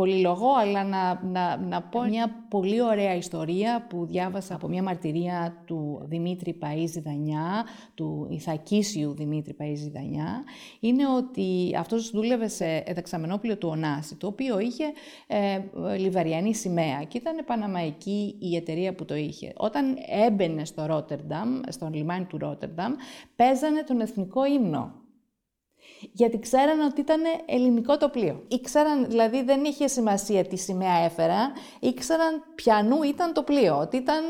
πολυλογώ, 0.00 0.52
αλλά 0.60 0.84
να, 0.84 1.20
να, 1.24 1.56
να 1.56 1.82
πω 1.82 2.02
μια 2.02 2.44
πολύ 2.48 2.82
ωραία 2.82 3.14
ιστορία 3.14 3.86
που 3.88 4.06
διάβασα 4.06 4.54
από 4.54 4.68
μια 4.68 4.82
μαρτυρία 4.82 5.62
του 5.66 6.00
Δημήτρη 6.04 6.58
Παΐζη 6.62 7.02
Δανιά, 7.04 7.66
του 7.94 8.26
Ιθακίσιου 8.30 9.14
Δημήτρη 9.14 9.56
Παΐζη 9.60 9.90
Δανιά, 9.92 10.44
είναι 10.80 11.08
ότι 11.08 11.76
αυτός 11.78 12.10
δούλευε 12.10 12.48
σε 12.48 12.84
δεξαμενόπλαιο 12.94 13.56
του 13.56 13.68
Ωνάση, 13.68 14.16
το 14.16 14.26
οποίο 14.26 14.58
είχε 14.58 14.84
ε, 15.26 15.60
λιβαριανή 15.96 16.54
σημαία 16.54 17.02
και 17.08 17.18
ήταν 17.18 17.44
παναμαϊκή 17.46 18.36
η 18.38 18.56
εταιρεία 18.56 18.94
που 18.94 19.04
το 19.04 19.14
είχε. 19.14 19.52
Όταν 19.56 19.96
έμπαινε 20.26 20.64
στο 20.64 20.86
Ρότερνταμ, 20.86 21.60
στον 21.68 21.94
λιμάνι 21.94 22.24
του 22.24 22.38
Ρότερνταμ, 22.38 22.92
παίζανε 23.36 23.82
τον 23.82 24.00
εθνικό 24.00 24.46
ύμνο 24.46 24.99
γιατί 26.12 26.38
ξέραν 26.38 26.80
ότι 26.80 27.00
ήταν 27.00 27.20
ελληνικό 27.46 27.96
το 27.96 28.08
πλοίο. 28.08 28.44
Ήξεραν, 28.48 29.06
δηλαδή 29.06 29.42
δεν 29.42 29.64
είχε 29.64 29.86
σημασία 29.86 30.44
τι 30.44 30.56
σημαία 30.56 31.04
έφεραν, 31.04 31.52
ήξεραν 31.80 32.44
ποιανού 32.54 33.02
ήταν 33.02 33.32
το 33.32 33.42
πλοίο, 33.42 33.78
ότι 33.78 33.96
ήταν 33.96 34.24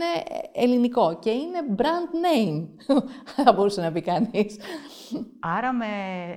ελληνικό 0.52 1.18
και 1.18 1.30
είναι 1.30 1.58
brand 1.76 2.14
name, 2.24 2.66
θα 3.44 3.52
μπορούσε 3.52 3.80
να 3.80 3.92
πει 3.92 4.00
κανείς. 4.00 4.58
Άρα 5.40 5.72
με 5.72 5.86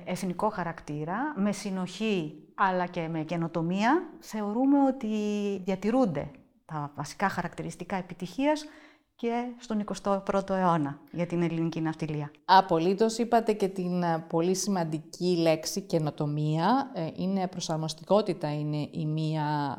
εθνικό 0.04 0.48
χαρακτήρα, 0.48 1.34
με 1.36 1.52
συνοχή 1.52 2.38
αλλά 2.54 2.86
και 2.86 3.08
με 3.08 3.22
καινοτομία, 3.22 4.10
θεωρούμε 4.20 4.78
ότι 4.86 5.08
διατηρούνται 5.64 6.30
τα 6.64 6.92
βασικά 6.96 7.28
χαρακτηριστικά 7.28 7.96
επιτυχίας 7.96 8.64
και 9.16 9.54
στον 9.58 9.84
21ο 10.02 10.50
αιώνα 10.50 11.00
για 11.12 11.26
την 11.26 11.42
ελληνική 11.42 11.80
ναυτιλία. 11.80 12.30
Απολύτως 12.44 13.18
είπατε 13.18 13.52
και 13.52 13.68
την 13.68 14.02
ε, 14.02 14.24
πολύ 14.28 14.54
σημαντική 14.54 15.36
λέξη 15.36 15.80
καινοτομία. 15.80 16.90
Ε, 16.94 17.08
είναι 17.14 17.48
προσαρμοστικότητα, 17.48 18.54
είναι 18.54 18.88
η 18.90 19.06
μία... 19.06 19.78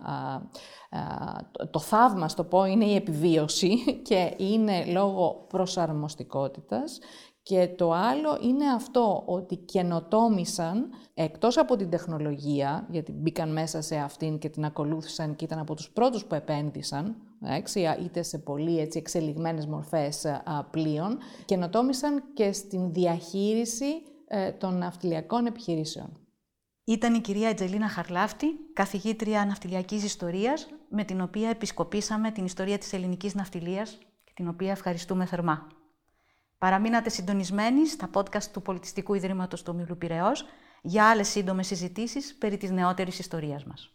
Το 1.71 1.79
θαύμα, 1.79 2.29
στο 2.29 2.43
πω, 2.43 2.65
είναι 2.65 2.85
η 2.85 2.95
επιβίωση 2.95 3.77
και 4.07 4.33
είναι 4.37 4.85
λόγω 4.85 5.45
προσαρμοστικότητας 5.49 6.99
και 7.45 7.67
το 7.77 7.91
άλλο 7.91 8.39
είναι 8.41 8.65
αυτό, 8.69 9.23
ότι 9.25 9.55
καινοτόμησαν 9.55 10.89
εκτός 11.13 11.57
από 11.57 11.75
την 11.75 11.89
τεχνολογία, 11.89 12.87
γιατί 12.89 13.11
μπήκαν 13.11 13.51
μέσα 13.51 13.81
σε 13.81 13.95
αυτήν 13.95 14.37
και 14.37 14.49
την 14.49 14.65
ακολούθησαν 14.65 15.35
και 15.35 15.45
ήταν 15.45 15.59
από 15.59 15.75
τους 15.75 15.89
πρώτους 15.89 16.25
που 16.25 16.35
επένδυσαν, 16.35 17.15
είτε 18.03 18.23
σε 18.23 18.37
πολύ 18.37 18.79
έτσι, 18.79 18.97
εξελιγμένες 18.97 19.65
μορφές 19.65 20.25
πλοίων, 20.71 21.17
καινοτόμησαν 21.45 22.23
και 22.33 22.51
στην 22.51 22.93
διαχείριση 22.93 24.01
ε, 24.27 24.51
των 24.51 24.77
ναυτιλιακών 24.77 25.45
επιχειρήσεων. 25.45 26.19
Ήταν 26.83 27.13
η 27.13 27.19
κυρία 27.19 27.49
Ετζελίνα 27.49 27.87
Χαρλάφτη, 27.87 28.47
καθηγήτρια 28.73 29.45
ναυτιλιακής 29.45 30.03
ιστορίας, 30.03 30.67
με 30.89 31.03
την 31.03 31.21
οποία 31.21 31.49
επισκοπήσαμε 31.49 32.31
την 32.31 32.45
ιστορία 32.45 32.77
της 32.77 32.93
ελληνικής 32.93 33.35
ναυτιλίας 33.35 33.97
και 34.23 34.31
την 34.35 34.47
οποία 34.47 34.71
ευχαριστούμε 34.71 35.25
θερμά. 35.25 35.67
Παραμείνατε 36.57 37.09
συντονισμένοι 37.09 37.87
στα 37.87 38.09
podcast 38.13 38.43
του 38.43 38.61
Πολιτιστικού 38.61 39.13
Ιδρύματος 39.13 39.63
του 39.63 39.71
Ομίλου 39.75 39.97
Πυραιός 39.97 40.45
για 40.81 41.09
άλλες 41.09 41.27
σύντομες 41.27 41.67
συζητήσεις 41.67 42.35
περί 42.35 42.57
της 42.57 42.71
νεότερης 42.71 43.19
ιστορίας 43.19 43.65
μας. 43.65 43.94